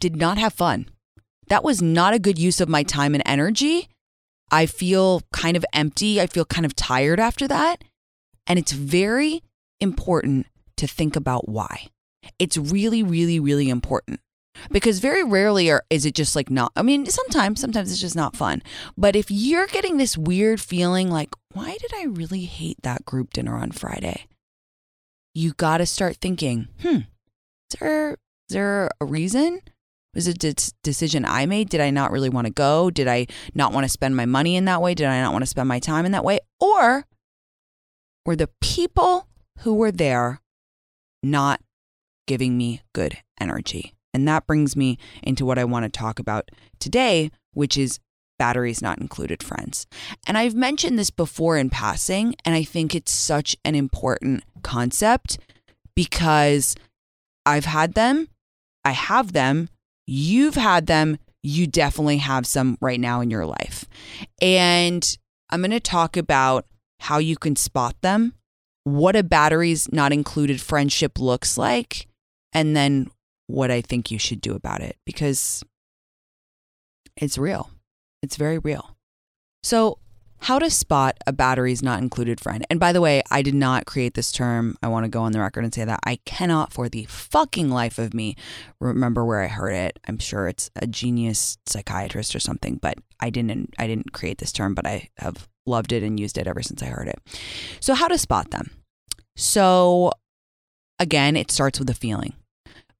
did 0.00 0.16
not 0.16 0.36
have 0.36 0.52
fun. 0.52 0.90
That 1.46 1.62
was 1.62 1.80
not 1.80 2.12
a 2.12 2.18
good 2.18 2.38
use 2.38 2.60
of 2.60 2.68
my 2.68 2.82
time 2.82 3.14
and 3.14 3.22
energy." 3.24 3.88
I 4.52 4.66
feel 4.66 5.22
kind 5.32 5.56
of 5.56 5.64
empty. 5.72 6.20
I 6.20 6.26
feel 6.26 6.44
kind 6.44 6.66
of 6.66 6.76
tired 6.76 7.18
after 7.18 7.48
that. 7.48 7.82
And 8.46 8.58
it's 8.58 8.72
very 8.72 9.42
important 9.80 10.46
to 10.76 10.86
think 10.86 11.16
about 11.16 11.48
why. 11.48 11.88
It's 12.38 12.56
really, 12.56 13.02
really, 13.02 13.40
really 13.40 13.70
important 13.70 14.20
because 14.70 14.98
very 14.98 15.24
rarely 15.24 15.70
are, 15.70 15.82
is 15.90 16.04
it 16.04 16.14
just 16.14 16.36
like 16.36 16.50
not, 16.50 16.70
I 16.76 16.82
mean, 16.82 17.06
sometimes, 17.06 17.60
sometimes 17.60 17.90
it's 17.90 18.00
just 18.00 18.14
not 18.14 18.36
fun. 18.36 18.62
But 18.96 19.16
if 19.16 19.30
you're 19.30 19.66
getting 19.66 19.96
this 19.96 20.18
weird 20.18 20.60
feeling 20.60 21.10
like, 21.10 21.30
why 21.52 21.76
did 21.80 21.92
I 21.96 22.04
really 22.04 22.44
hate 22.44 22.82
that 22.82 23.04
group 23.04 23.32
dinner 23.32 23.56
on 23.56 23.72
Friday? 23.72 24.26
You 25.34 25.54
got 25.54 25.78
to 25.78 25.86
start 25.86 26.16
thinking, 26.16 26.68
hmm, 26.82 26.96
is 26.96 27.80
there, 27.80 28.10
is 28.10 28.18
there 28.50 28.90
a 29.00 29.06
reason? 29.06 29.62
Was 30.14 30.28
it 30.28 30.44
a 30.44 30.52
de- 30.54 30.72
decision 30.82 31.24
I 31.24 31.46
made? 31.46 31.68
Did 31.70 31.80
I 31.80 31.90
not 31.90 32.10
really 32.10 32.28
want 32.28 32.46
to 32.46 32.52
go? 32.52 32.90
Did 32.90 33.08
I 33.08 33.26
not 33.54 33.72
want 33.72 33.84
to 33.84 33.88
spend 33.88 34.16
my 34.16 34.26
money 34.26 34.56
in 34.56 34.66
that 34.66 34.82
way? 34.82 34.94
Did 34.94 35.06
I 35.06 35.20
not 35.20 35.32
want 35.32 35.42
to 35.42 35.48
spend 35.48 35.68
my 35.68 35.78
time 35.78 36.04
in 36.04 36.12
that 36.12 36.24
way? 36.24 36.40
Or 36.60 37.06
were 38.26 38.36
the 38.36 38.50
people 38.60 39.26
who 39.60 39.74
were 39.74 39.92
there 39.92 40.40
not 41.22 41.60
giving 42.26 42.58
me 42.58 42.82
good 42.92 43.18
energy? 43.40 43.94
And 44.14 44.28
that 44.28 44.46
brings 44.46 44.76
me 44.76 44.98
into 45.22 45.46
what 45.46 45.58
I 45.58 45.64
want 45.64 45.84
to 45.84 45.98
talk 45.98 46.18
about 46.18 46.50
today, 46.78 47.30
which 47.54 47.78
is 47.78 47.98
batteries 48.38 48.82
not 48.82 48.98
included 48.98 49.42
friends. 49.42 49.86
And 50.26 50.36
I've 50.36 50.54
mentioned 50.54 50.98
this 50.98 51.10
before 51.10 51.56
in 51.56 51.70
passing, 51.70 52.34
and 52.44 52.54
I 52.54 52.64
think 52.64 52.94
it's 52.94 53.12
such 53.12 53.56
an 53.64 53.74
important 53.74 54.44
concept 54.62 55.38
because 55.94 56.74
I've 57.46 57.64
had 57.64 57.94
them, 57.94 58.28
I 58.84 58.90
have 58.92 59.32
them, 59.32 59.68
you've 60.06 60.54
had 60.54 60.86
them, 60.86 61.18
you 61.42 61.66
definitely 61.66 62.18
have 62.18 62.46
some 62.46 62.78
right 62.80 63.00
now 63.00 63.20
in 63.20 63.30
your 63.30 63.46
life. 63.46 63.84
And 64.40 65.16
I'm 65.50 65.60
going 65.60 65.70
to 65.72 65.80
talk 65.80 66.16
about 66.16 66.66
how 67.00 67.18
you 67.18 67.36
can 67.36 67.56
spot 67.56 67.96
them, 68.00 68.34
what 68.84 69.16
a 69.16 69.22
batteries 69.22 69.90
not 69.92 70.12
included 70.12 70.60
friendship 70.60 71.18
looks 71.18 71.58
like, 71.58 72.06
and 72.52 72.76
then 72.76 73.10
what 73.48 73.70
I 73.70 73.80
think 73.80 74.10
you 74.10 74.18
should 74.18 74.40
do 74.40 74.54
about 74.54 74.80
it 74.80 74.96
because 75.04 75.62
it's 77.16 77.36
real. 77.36 77.70
It's 78.22 78.36
very 78.36 78.58
real. 78.58 78.96
So, 79.62 79.98
how 80.42 80.58
to 80.58 80.68
spot 80.68 81.16
a 81.24 81.32
batteries 81.32 81.84
not 81.84 82.02
included 82.02 82.40
friend. 82.40 82.66
And 82.68 82.80
by 82.80 82.92
the 82.92 83.00
way, 83.00 83.22
I 83.30 83.42
did 83.42 83.54
not 83.54 83.86
create 83.86 84.14
this 84.14 84.32
term. 84.32 84.76
I 84.82 84.88
want 84.88 85.04
to 85.04 85.08
go 85.08 85.22
on 85.22 85.30
the 85.30 85.38
record 85.38 85.62
and 85.62 85.72
say 85.72 85.84
that 85.84 86.00
I 86.04 86.16
cannot 86.24 86.72
for 86.72 86.88
the 86.88 87.04
fucking 87.04 87.70
life 87.70 87.96
of 87.96 88.12
me 88.12 88.34
remember 88.80 89.24
where 89.24 89.40
I 89.40 89.46
heard 89.46 89.72
it. 89.72 90.00
I'm 90.08 90.18
sure 90.18 90.48
it's 90.48 90.68
a 90.74 90.88
genius 90.88 91.58
psychiatrist 91.66 92.34
or 92.34 92.40
something, 92.40 92.76
but 92.82 92.94
I 93.20 93.30
didn't 93.30 93.72
I 93.78 93.86
didn't 93.86 94.12
create 94.12 94.38
this 94.38 94.50
term, 94.50 94.74
but 94.74 94.84
I 94.84 95.10
have 95.18 95.48
loved 95.64 95.92
it 95.92 96.02
and 96.02 96.18
used 96.18 96.36
it 96.36 96.48
ever 96.48 96.60
since 96.60 96.82
I 96.82 96.86
heard 96.86 97.06
it. 97.06 97.20
So 97.78 97.94
how 97.94 98.08
to 98.08 98.18
spot 98.18 98.50
them. 98.50 98.72
So 99.36 100.10
again, 100.98 101.36
it 101.36 101.52
starts 101.52 101.78
with 101.78 101.88
a 101.88 101.94
feeling. 101.94 102.34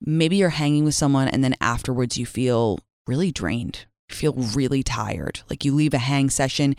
Maybe 0.01 0.37
you're 0.37 0.51
hanging 0.51 0.85
with 0.85 0.95
someone 0.95 1.27
and 1.27 1.43
then 1.43 1.57
afterwards 1.61 2.17
you 2.17 2.25
feel 2.25 2.79
really 3.09 3.33
drained 3.33 3.87
feel 4.15 4.33
really 4.33 4.83
tired. 4.83 5.41
Like 5.49 5.65
you 5.65 5.75
leave 5.75 5.95
a 5.95 5.99
hang 5.99 6.31
session, 6.31 6.75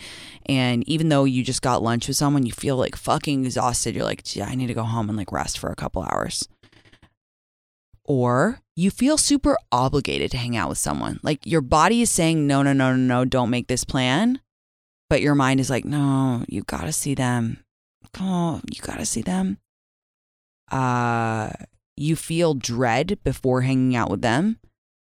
and 0.45 0.87
even 0.87 1.09
though 1.09 1.23
you 1.23 1.43
just 1.43 1.61
got 1.61 1.83
lunch 1.83 2.07
with 2.07 2.17
someone, 2.17 2.45
you 2.45 2.51
feel 2.51 2.77
like 2.77 2.95
fucking 2.95 3.45
exhausted. 3.45 3.95
You're 3.95 4.05
like, 4.05 4.23
I 4.41 4.55
need 4.55 4.67
to 4.67 4.73
go 4.73 4.83
home 4.83 5.09
and 5.09 5.17
like 5.17 5.31
rest 5.31 5.57
for 5.57 5.69
a 5.69 5.75
couple 5.75 6.03
hours. 6.03 6.47
Or 8.05 8.59
you 8.75 8.91
feel 8.91 9.17
super 9.17 9.57
obligated 9.71 10.31
to 10.31 10.37
hang 10.37 10.57
out 10.57 10.69
with 10.69 10.77
someone. 10.77 11.19
Like 11.23 11.45
your 11.45 11.61
body 11.61 12.01
is 12.01 12.09
saying, 12.09 12.45
no, 12.45 12.61
no, 12.61 12.73
no, 12.73 12.95
no, 12.95 12.97
no, 12.97 13.25
don't 13.25 13.49
make 13.49 13.67
this 13.67 13.83
plan. 13.83 14.41
But 15.09 15.21
your 15.21 15.35
mind 15.35 15.59
is 15.59 15.69
like, 15.69 15.85
no, 15.85 16.43
you 16.47 16.63
gotta 16.63 16.91
see 16.91 17.13
them. 17.13 17.63
Oh, 18.19 18.61
you 18.71 18.81
gotta 18.81 19.05
see 19.05 19.21
them. 19.21 19.59
Uh, 20.71 21.51
you 21.95 22.15
feel 22.15 22.55
dread 22.55 23.19
before 23.23 23.61
hanging 23.61 23.95
out 23.95 24.09
with 24.09 24.21
them 24.21 24.59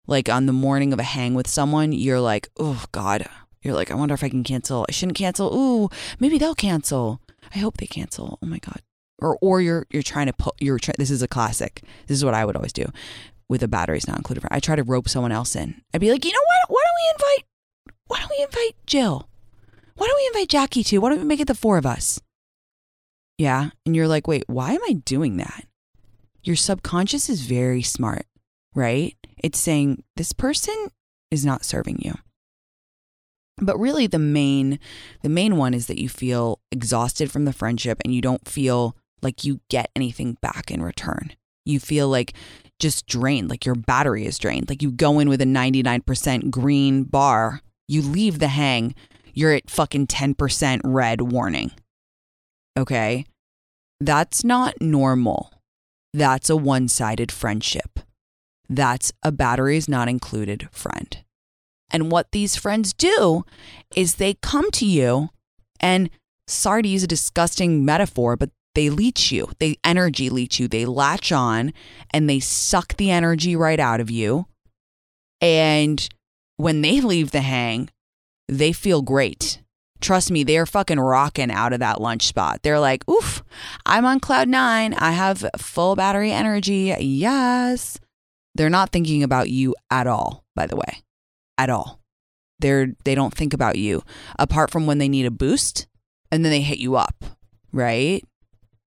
like 0.08 0.30
on 0.30 0.46
the 0.46 0.54
morning 0.54 0.94
of 0.94 1.00
a 1.00 1.04
hang 1.04 1.34
with 1.34 1.48
someone, 1.48 1.92
you're 1.92 2.20
like, 2.20 2.50
oh 2.58 2.86
God. 2.92 3.28
You're 3.62 3.74
like, 3.74 3.90
I 3.90 3.96
wonder 3.96 4.14
if 4.14 4.24
I 4.24 4.30
can 4.30 4.44
cancel. 4.44 4.86
I 4.88 4.92
shouldn't 4.92 5.18
cancel. 5.18 5.56
Ooh, 5.56 5.90
maybe 6.20 6.38
they'll 6.38 6.54
cancel. 6.54 7.20
I 7.54 7.60
hope 7.60 7.78
they 7.78 7.88
cancel. 7.88 8.38
Oh 8.42 8.46
my 8.46 8.60
God. 8.60 8.82
Or 9.20 9.38
or 9.42 9.62
you're 9.62 9.88
you're 9.90 10.04
trying 10.04 10.28
to 10.28 10.34
put 10.34 10.56
you're 10.60 10.78
try, 10.78 10.94
this 10.98 11.10
is 11.10 11.24
a 11.24 11.28
classic. 11.28 11.82
This 12.08 12.18
is 12.18 12.26
what 12.26 12.34
I 12.34 12.46
would 12.46 12.56
always 12.56 12.74
do 12.74 12.86
with 13.50 13.62
the 13.62 13.68
batteries 13.68 14.08
not 14.08 14.18
included. 14.18 14.46
I 14.52 14.60
try 14.60 14.76
to 14.76 14.84
rope 14.84 15.10
someone 15.10 15.32
else 15.32 15.56
in. 15.56 15.82
I'd 15.94 16.02
be 16.02 16.12
like, 16.12 16.26
you 16.26 16.32
know 16.32 16.46
what? 16.46 16.76
Why 16.76 16.82
don't 16.86 16.96
we 16.96 17.14
invite 17.14 17.46
why 18.08 18.20
don't 18.20 18.32
we 18.38 18.44
invite 18.44 18.76
Jill? 18.86 19.28
Why 19.96 20.08
don't 20.08 20.18
we 20.18 20.28
invite 20.28 20.50
Jackie 20.50 20.84
too? 20.84 21.02
Why 21.02 21.10
don't 21.10 21.20
we 21.20 21.26
make 21.26 21.40
it 21.40 21.48
the 21.48 21.56
four 21.56 21.78
of 21.78 21.86
us? 21.86 22.20
Yeah. 23.38 23.72
And 23.86 23.96
you're 23.96 24.08
like, 24.08 24.28
wait, 24.28 24.44
why 24.48 24.74
am 24.74 24.82
I 24.84 24.94
doing 24.94 25.38
that? 25.38 25.66
Your 26.44 26.56
subconscious 26.56 27.30
is 27.30 27.42
very 27.42 27.82
smart, 27.82 28.28
right? 28.76 29.16
It's 29.44 29.60
saying 29.60 30.04
this 30.16 30.34
person 30.34 30.76
is 31.32 31.46
not 31.46 31.66
serving 31.66 32.00
you. 32.00 32.14
But 33.58 33.80
really 33.80 34.06
the 34.06 34.20
main 34.20 34.80
the 35.22 35.30
main 35.30 35.56
one 35.56 35.74
is 35.74 35.88
that 35.88 36.00
you 36.00 36.10
feel 36.10 36.60
exhausted 36.72 37.32
from 37.32 37.46
the 37.46 37.54
friendship 37.54 38.02
and 38.04 38.14
you 38.14 38.22
don't 38.22 38.48
feel 38.48 38.98
like 39.22 39.46
you 39.46 39.62
get 39.70 39.90
anything 39.96 40.38
back 40.42 40.70
in 40.70 40.84
return. 40.84 41.32
You 41.66 41.80
feel 41.80 42.10
like 42.10 42.34
just 42.80 43.08
drained, 43.08 43.50
like 43.50 43.66
your 43.66 43.76
battery 43.76 44.26
is 44.26 44.38
drained. 44.38 44.70
Like 44.70 44.82
you 44.82 44.92
go 44.92 45.20
in 45.20 45.30
with 45.30 45.42
a 45.42 45.46
99% 45.46 46.52
green 46.52 47.04
bar, 47.04 47.62
you 47.88 48.02
leave 48.02 48.40
the 48.40 48.50
hang, 48.50 48.94
you're 49.34 49.54
at 49.54 49.70
fucking 49.70 50.08
10% 50.08 50.82
red 50.84 51.22
warning. 51.22 51.72
Okay? 52.78 53.26
That's 54.00 54.44
not 54.44 54.80
normal. 54.82 55.54
That's 56.14 56.50
a 56.50 56.56
one 56.56 56.88
sided 56.88 57.32
friendship. 57.32 58.00
That's 58.70 59.12
a 59.24 59.32
batteries 59.32 59.88
not 59.88 60.08
included 60.08 60.68
friend. 60.72 61.18
And 61.92 62.12
what 62.12 62.32
these 62.32 62.56
friends 62.56 62.94
do 62.94 63.46
is 63.96 64.16
they 64.16 64.36
come 64.36 64.72
to 64.72 64.86
you 64.86 65.30
and, 65.80 66.10
sorry 66.48 66.82
to 66.82 66.90
use 66.90 67.04
a 67.04 67.08
disgusting 67.08 67.86
metaphor, 67.86 68.36
but 68.36 68.50
they 68.74 68.90
leech 68.90 69.32
you. 69.32 69.50
They 69.60 69.78
energy 69.84 70.30
leech 70.30 70.60
you. 70.60 70.68
They 70.68 70.86
latch 70.86 71.32
on 71.32 71.74
and 72.12 72.30
they 72.30 72.40
suck 72.40 72.98
the 72.98 73.12
energy 73.12 73.56
right 73.56 73.80
out 73.80 74.02
of 74.02 74.12
you. 74.12 74.48
And 75.40 76.08
when 76.58 76.82
they 76.82 77.02
leave 77.02 77.32
the 77.32 77.42
hang, 77.42 77.90
they 78.48 78.74
feel 78.74 79.02
great. 79.02 79.62
Trust 80.02 80.30
me, 80.30 80.44
they're 80.44 80.66
fucking 80.66 81.00
rocking 81.00 81.52
out 81.52 81.72
of 81.72 81.80
that 81.80 82.02
lunch 82.02 82.28
spot. 82.28 82.62
They're 82.64 82.80
like, 82.80 83.08
oof, 83.10 83.44
I'm 83.86 84.06
on 84.06 84.20
cloud 84.20 84.50
nine. 84.50 84.94
I 84.94 85.12
have 85.12 85.46
full 85.58 85.96
battery 85.96 86.32
energy. 86.32 86.94
Yes. 87.00 88.00
They're 88.56 88.70
not 88.70 88.92
thinking 88.92 89.22
about 89.22 89.50
you 89.50 89.76
at 89.92 90.08
all, 90.08 90.46
by 90.56 90.66
the 90.66 90.78
way. 90.78 91.04
At 91.58 91.70
all. 91.70 92.00
They're 92.60 92.94
they 93.04 93.16
don't 93.16 93.34
think 93.34 93.54
about 93.54 93.78
you 93.78 94.02
apart 94.40 94.72
from 94.72 94.88
when 94.88 94.98
they 94.98 95.10
need 95.10 95.26
a 95.26 95.32
boost 95.32 95.88
and 96.32 96.44
then 96.44 96.52
they 96.52 96.62
hit 96.62 96.80
you 96.80 96.96
up, 96.96 97.26
right? 97.74 98.24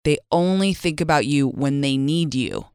They 0.05 0.19
only 0.31 0.73
think 0.73 1.01
about 1.01 1.27
you 1.27 1.49
when 1.49 1.81
they 1.81 1.97
need 1.97 2.35
you. 2.35 2.67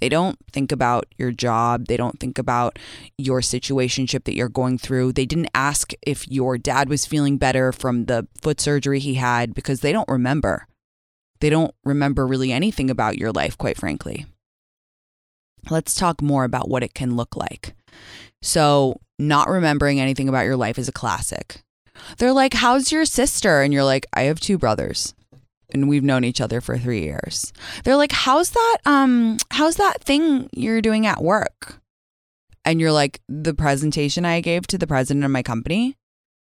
They 0.00 0.08
don't 0.08 0.38
think 0.50 0.72
about 0.72 1.04
your 1.18 1.30
job. 1.30 1.86
They 1.86 1.96
don't 1.98 2.18
think 2.18 2.38
about 2.38 2.78
your 3.18 3.40
situationship 3.40 4.24
that 4.24 4.34
you're 4.34 4.48
going 4.48 4.78
through. 4.78 5.12
They 5.12 5.26
didn't 5.26 5.50
ask 5.54 5.92
if 6.06 6.26
your 6.26 6.56
dad 6.58 6.88
was 6.88 7.06
feeling 7.06 7.36
better 7.36 7.70
from 7.70 8.06
the 8.06 8.26
foot 8.42 8.60
surgery 8.60 8.98
he 8.98 9.14
had 9.14 9.54
because 9.54 9.80
they 9.80 9.92
don't 9.92 10.08
remember. 10.08 10.66
They 11.40 11.50
don't 11.50 11.74
remember 11.84 12.26
really 12.26 12.50
anything 12.50 12.90
about 12.90 13.18
your 13.18 13.30
life, 13.30 13.56
quite 13.58 13.76
frankly 13.76 14.26
let's 15.70 15.94
talk 15.94 16.22
more 16.22 16.44
about 16.44 16.68
what 16.68 16.82
it 16.82 16.94
can 16.94 17.16
look 17.16 17.36
like. 17.36 17.74
So, 18.42 19.00
not 19.18 19.48
remembering 19.48 20.00
anything 20.00 20.28
about 20.28 20.44
your 20.44 20.56
life 20.56 20.78
is 20.78 20.88
a 20.88 20.92
classic. 20.92 21.62
They're 22.18 22.32
like, 22.32 22.54
How's 22.54 22.92
your 22.92 23.04
sister? 23.04 23.62
And 23.62 23.72
you're 23.72 23.84
like, 23.84 24.06
I 24.12 24.22
have 24.22 24.40
two 24.40 24.58
brothers 24.58 25.14
and 25.70 25.88
we've 25.88 26.04
known 26.04 26.24
each 26.24 26.40
other 26.40 26.60
for 26.60 26.78
three 26.78 27.02
years. 27.02 27.52
They're 27.84 27.96
like, 27.96 28.12
How's 28.12 28.50
that 28.50 28.78
um 28.86 29.38
how's 29.50 29.76
that 29.76 30.02
thing 30.02 30.48
you're 30.52 30.82
doing 30.82 31.06
at 31.06 31.22
work? 31.22 31.80
And 32.64 32.80
you're 32.80 32.92
like, 32.92 33.20
the 33.28 33.52
presentation 33.52 34.24
I 34.24 34.40
gave 34.40 34.66
to 34.68 34.78
the 34.78 34.86
president 34.86 35.24
of 35.24 35.30
my 35.30 35.42
company, 35.42 35.96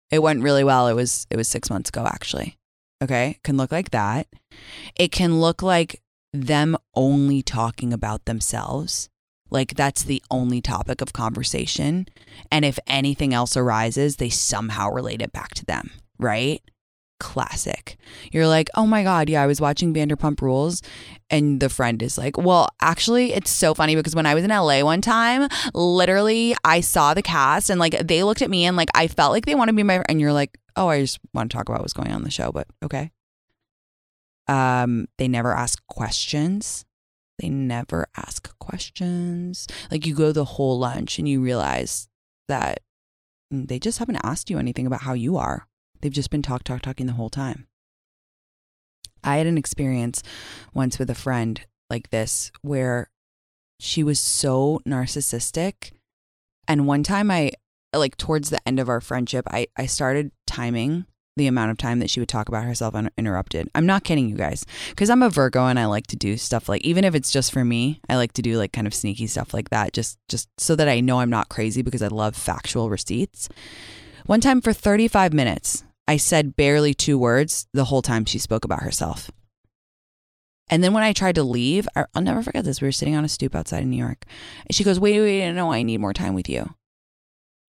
it 0.10 0.24
went 0.24 0.42
really 0.42 0.64
well. 0.64 0.88
It 0.88 0.94
was 0.94 1.28
it 1.30 1.38
was 1.38 1.48
six 1.48 1.70
months 1.70 1.90
ago 1.90 2.06
actually. 2.06 2.58
Okay. 3.02 3.40
Can 3.44 3.58
look 3.58 3.72
like 3.72 3.92
that. 3.92 4.28
It 4.96 5.12
can 5.12 5.40
look 5.40 5.62
like 5.62 6.02
them 6.34 6.78
only 6.96 7.42
talking 7.42 7.94
about 7.94 8.26
themselves. 8.26 9.10
Like 9.50 9.76
that's 9.76 10.04
the 10.04 10.22
only 10.30 10.62
topic 10.62 11.02
of 11.02 11.14
conversation. 11.14 12.08
And 12.52 12.64
if 12.64 12.78
anything 12.88 13.34
else 13.34 13.58
arises, 13.58 14.18
they 14.18 14.30
somehow 14.30 14.90
relate 14.90 15.22
it 15.22 15.32
back 15.32 15.54
to 15.56 15.66
them, 15.66 15.92
right? 16.20 16.62
Classic. 17.20 17.98
You're 18.32 18.48
like, 18.48 18.70
oh 18.76 18.86
my 18.86 19.04
God, 19.04 19.28
yeah, 19.28 19.42
I 19.42 19.48
was 19.48 19.60
watching 19.60 19.94
Vanderpump 19.94 20.40
Rules. 20.42 20.82
And 21.30 21.60
the 21.60 21.70
friend 21.70 22.02
is 22.02 22.18
like, 22.18 22.38
well, 22.38 22.70
actually, 22.80 23.34
it's 23.34 23.52
so 23.52 23.74
funny 23.74 23.96
because 23.96 24.16
when 24.16 24.26
I 24.26 24.36
was 24.36 24.44
in 24.44 24.52
LA 24.52 24.84
one 24.84 25.02
time, 25.02 25.50
literally, 25.74 26.56
I 26.64 26.82
saw 26.82 27.14
the 27.14 27.22
cast 27.22 27.70
and 27.70 27.80
like 27.80 27.98
they 28.08 28.24
looked 28.24 28.42
at 28.42 28.50
me 28.50 28.66
and 28.66 28.78
like 28.78 28.90
I 28.94 29.08
felt 29.08 29.32
like 29.32 29.46
they 29.46 29.56
wanted 29.56 29.72
to 29.74 29.78
be 29.78 29.84
my, 29.84 30.04
and 30.08 30.22
you're 30.22 30.34
like, 30.34 30.58
oh, 30.76 30.88
I 30.88 31.02
just 31.02 31.20
want 31.34 31.52
to 31.52 31.58
talk 31.58 31.68
about 31.68 31.82
what's 31.82 31.94
going 31.94 32.12
on 32.12 32.18
in 32.18 32.24
the 32.24 32.32
show, 32.32 32.52
but 32.52 32.68
okay. 32.84 33.12
Um, 34.50 35.08
they 35.18 35.28
never 35.28 35.54
ask 35.54 35.86
questions. 35.88 36.84
They 37.38 37.50
never 37.50 38.08
ask 38.18 38.58
questions. 38.60 39.68
Like 39.92 40.06
you 40.06 40.16
go 40.16 40.32
the 40.32 40.44
whole 40.44 40.80
lunch 40.80 41.20
and 41.20 41.30
you 41.30 41.40
realize 41.40 42.10
that 42.48 42.80
they 43.52 43.80
just 43.80 44.00
haven't 44.00 44.20
asked 44.24 44.50
you 44.50 44.58
anything 44.58 44.88
about 44.88 45.04
how 45.04 45.14
you 45.14 45.38
are. 45.38 45.68
They've 46.02 46.12
just 46.12 46.32
been 46.32 46.42
talk, 46.42 46.64
talk, 46.64 46.82
talking 46.82 47.06
the 47.06 47.14
whole 47.14 47.30
time. 47.30 47.68
I 49.24 49.38
had 49.38 49.48
an 49.48 49.58
experience 49.58 50.24
once 50.74 50.98
with 50.98 51.10
a 51.10 51.16
friend 51.16 51.62
like 51.90 52.10
this 52.10 52.52
where 52.62 53.12
she 53.80 54.04
was 54.04 54.20
so 54.20 54.82
narcissistic 54.86 55.92
And 56.68 56.86
one 56.86 57.02
time 57.02 57.32
I 57.32 57.52
like 57.96 58.16
towards 58.16 58.52
the 58.52 58.66
end 58.68 58.80
of 58.80 58.90
our 58.90 59.02
friendship, 59.02 59.46
I 59.50 59.68
I 59.76 59.88
started 59.88 60.32
timing 60.46 61.06
the 61.40 61.48
amount 61.48 61.72
of 61.72 61.78
time 61.78 62.00
that 62.00 62.10
she 62.10 62.20
would 62.20 62.30
talk 62.30 62.48
about 62.48 62.66
herself 62.66 62.94
uninterrupted. 62.94 63.70
I'm 63.74 63.88
not 63.88 64.04
kidding 64.04 64.30
you 64.30 64.36
guys 64.36 64.66
because 64.90 65.10
I'm 65.10 65.24
a 65.24 65.30
Virgo 65.30 65.66
and 65.66 65.80
I 65.80 65.86
like 65.86 66.06
to 66.08 66.16
do 66.16 66.38
stuff 66.38 66.70
like 66.70 66.84
even 66.84 67.04
if 67.04 67.16
it's 67.16 67.32
just 67.32 67.52
for 67.52 67.66
me, 67.66 68.00
I 68.08 68.18
like 68.18 68.34
to 68.34 68.42
do 68.44 68.58
like 68.58 68.74
kind 68.74 68.86
of 68.86 68.94
sneaky 68.94 69.26
stuff 69.26 69.54
like 69.54 69.70
that 69.70 69.94
just 69.94 70.20
just 70.28 70.50
so 70.60 70.76
that 70.76 70.88
I 70.88 71.00
know 71.00 71.22
I'm 71.22 71.30
not 71.30 71.50
crazy 71.50 71.82
because 71.82 72.04
I 72.04 72.08
love 72.08 72.36
factual 72.36 72.90
receipts. 72.90 73.50
One 74.26 74.42
time 74.42 74.62
for 74.62 74.74
35 74.74 75.34
minutes, 75.34 75.84
I 76.08 76.18
said 76.18 76.56
barely 76.56 76.94
two 76.94 77.18
words 77.18 77.68
the 77.74 77.86
whole 77.86 78.02
time 78.02 78.26
she 78.26 78.38
spoke 78.38 78.66
about 78.66 78.84
herself. 78.84 79.32
And 80.70 80.84
then 80.84 80.94
when 80.94 81.04
I 81.04 81.14
tried 81.14 81.36
to 81.36 81.44
leave, 81.44 81.88
I'll 81.96 82.22
never 82.22 82.44
forget 82.44 82.64
this. 82.64 82.80
We 82.80 82.88
were 82.88 82.92
sitting 82.92 83.16
on 83.16 83.26
a 83.26 83.30
stoop 83.30 83.56
outside 83.56 83.82
in 83.82 83.90
New 83.90 83.98
York. 83.98 84.26
And 84.68 84.76
she 84.76 84.84
goes, 84.84 85.00
Wait, 85.00 85.20
wait, 85.20 85.52
no, 85.54 85.72
I 85.72 85.82
need 85.82 86.00
more 86.00 86.14
time 86.14 86.36
with 86.36 86.48
you. 86.48 86.76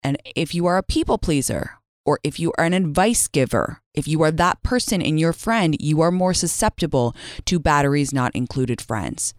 And 0.01 0.17
if 0.35 0.53
you 0.53 0.65
are 0.67 0.77
a 0.77 0.83
people 0.83 1.17
pleaser, 1.17 1.79
or 2.05 2.19
if 2.23 2.39
you 2.39 2.53
are 2.57 2.65
an 2.65 2.73
advice 2.73 3.27
giver, 3.27 3.81
if 3.93 4.07
you 4.07 4.21
are 4.21 4.31
that 4.31 4.61
person 4.63 5.01
in 5.01 5.17
your 5.17 5.33
friend, 5.33 5.75
you 5.79 6.01
are 6.01 6.11
more 6.11 6.33
susceptible 6.33 7.15
to 7.45 7.59
batteries 7.59 8.13
not 8.13 8.35
included 8.35 8.81
friends. 8.81 9.33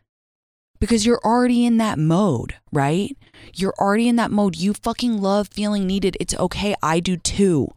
Because 0.78 1.06
you're 1.06 1.20
already 1.24 1.64
in 1.64 1.78
that 1.78 1.98
mode, 1.98 2.56
right? 2.70 3.16
You're 3.54 3.74
already 3.78 4.08
in 4.08 4.16
that 4.16 4.30
mode. 4.30 4.56
You 4.56 4.74
fucking 4.74 5.22
love 5.22 5.48
feeling 5.48 5.86
needed. 5.86 6.16
It's 6.20 6.34
okay. 6.34 6.74
I 6.82 7.00
do 7.00 7.16
too. 7.16 7.68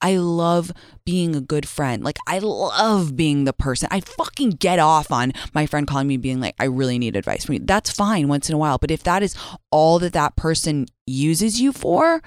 I 0.00 0.16
love 0.16 0.70
being 1.06 1.34
a 1.34 1.40
good 1.40 1.66
friend. 1.66 2.04
Like, 2.04 2.18
I 2.26 2.38
love 2.38 3.16
being 3.16 3.44
the 3.44 3.54
person. 3.54 3.88
I 3.90 4.00
fucking 4.00 4.50
get 4.50 4.78
off 4.78 5.10
on 5.10 5.32
my 5.54 5.64
friend 5.64 5.86
calling 5.86 6.06
me 6.06 6.18
being 6.18 6.40
like, 6.40 6.54
I 6.60 6.64
really 6.64 6.98
need 6.98 7.16
advice 7.16 7.46
from 7.46 7.54
you. 7.54 7.60
That's 7.64 7.90
fine 7.90 8.28
once 8.28 8.50
in 8.50 8.54
a 8.54 8.58
while. 8.58 8.76
But 8.76 8.90
if 8.90 9.02
that 9.04 9.22
is 9.22 9.34
all 9.70 9.98
that 10.00 10.12
that 10.12 10.36
person 10.36 10.86
uses 11.06 11.58
you 11.58 11.72
for, 11.72 12.22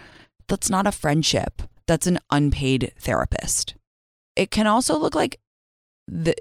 that's 0.48 0.70
not 0.70 0.88
a 0.88 0.92
friendship. 0.92 1.62
That's 1.88 2.08
an 2.08 2.20
unpaid 2.30 2.94
therapist. 3.00 3.76
It 4.36 4.52
can 4.52 4.68
also 4.68 4.98
look 4.98 5.16
like 5.16 5.40
the 6.08 6.36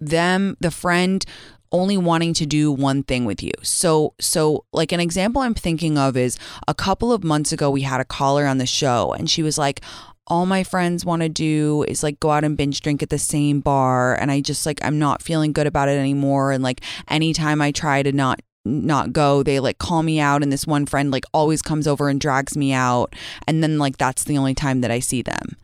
them 0.00 0.56
the 0.60 0.70
friend 0.70 1.24
only 1.72 1.96
wanting 1.96 2.32
to 2.34 2.46
do 2.46 2.70
one 2.70 3.02
thing 3.02 3.24
with 3.24 3.42
you. 3.42 3.52
So 3.62 4.14
so 4.20 4.64
like 4.72 4.92
an 4.92 5.00
example 5.00 5.42
I'm 5.42 5.54
thinking 5.54 5.98
of 5.98 6.16
is 6.16 6.38
a 6.68 6.74
couple 6.74 7.12
of 7.12 7.24
months 7.24 7.52
ago 7.52 7.70
we 7.70 7.82
had 7.82 8.00
a 8.00 8.04
caller 8.04 8.46
on 8.46 8.58
the 8.58 8.66
show 8.66 9.12
and 9.12 9.28
she 9.28 9.42
was 9.42 9.58
like 9.58 9.80
all 10.26 10.46
my 10.46 10.64
friends 10.64 11.04
want 11.04 11.20
to 11.22 11.28
do 11.28 11.84
is 11.86 12.02
like 12.02 12.18
go 12.20 12.30
out 12.30 12.44
and 12.44 12.56
binge 12.56 12.80
drink 12.80 13.02
at 13.02 13.10
the 13.10 13.18
same 13.18 13.60
bar 13.60 14.14
and 14.14 14.30
I 14.30 14.40
just 14.40 14.64
like 14.64 14.82
I'm 14.82 14.98
not 14.98 15.22
feeling 15.22 15.52
good 15.52 15.66
about 15.66 15.88
it 15.88 15.98
anymore 15.98 16.52
and 16.52 16.62
like 16.62 16.80
anytime 17.08 17.60
I 17.60 17.72
try 17.72 18.02
to 18.02 18.12
not 18.12 18.40
not 18.64 19.12
go 19.12 19.42
they 19.42 19.60
like 19.60 19.78
call 19.78 20.02
me 20.02 20.18
out 20.18 20.42
and 20.42 20.50
this 20.50 20.66
one 20.66 20.86
friend 20.86 21.10
like 21.10 21.24
always 21.34 21.60
comes 21.60 21.86
over 21.86 22.08
and 22.08 22.20
drags 22.20 22.56
me 22.56 22.72
out 22.72 23.14
and 23.46 23.62
then 23.62 23.78
like 23.78 23.98
that's 23.98 24.24
the 24.24 24.38
only 24.38 24.54
time 24.54 24.80
that 24.80 24.90
I 24.90 25.00
see 25.00 25.22
them. 25.22 25.56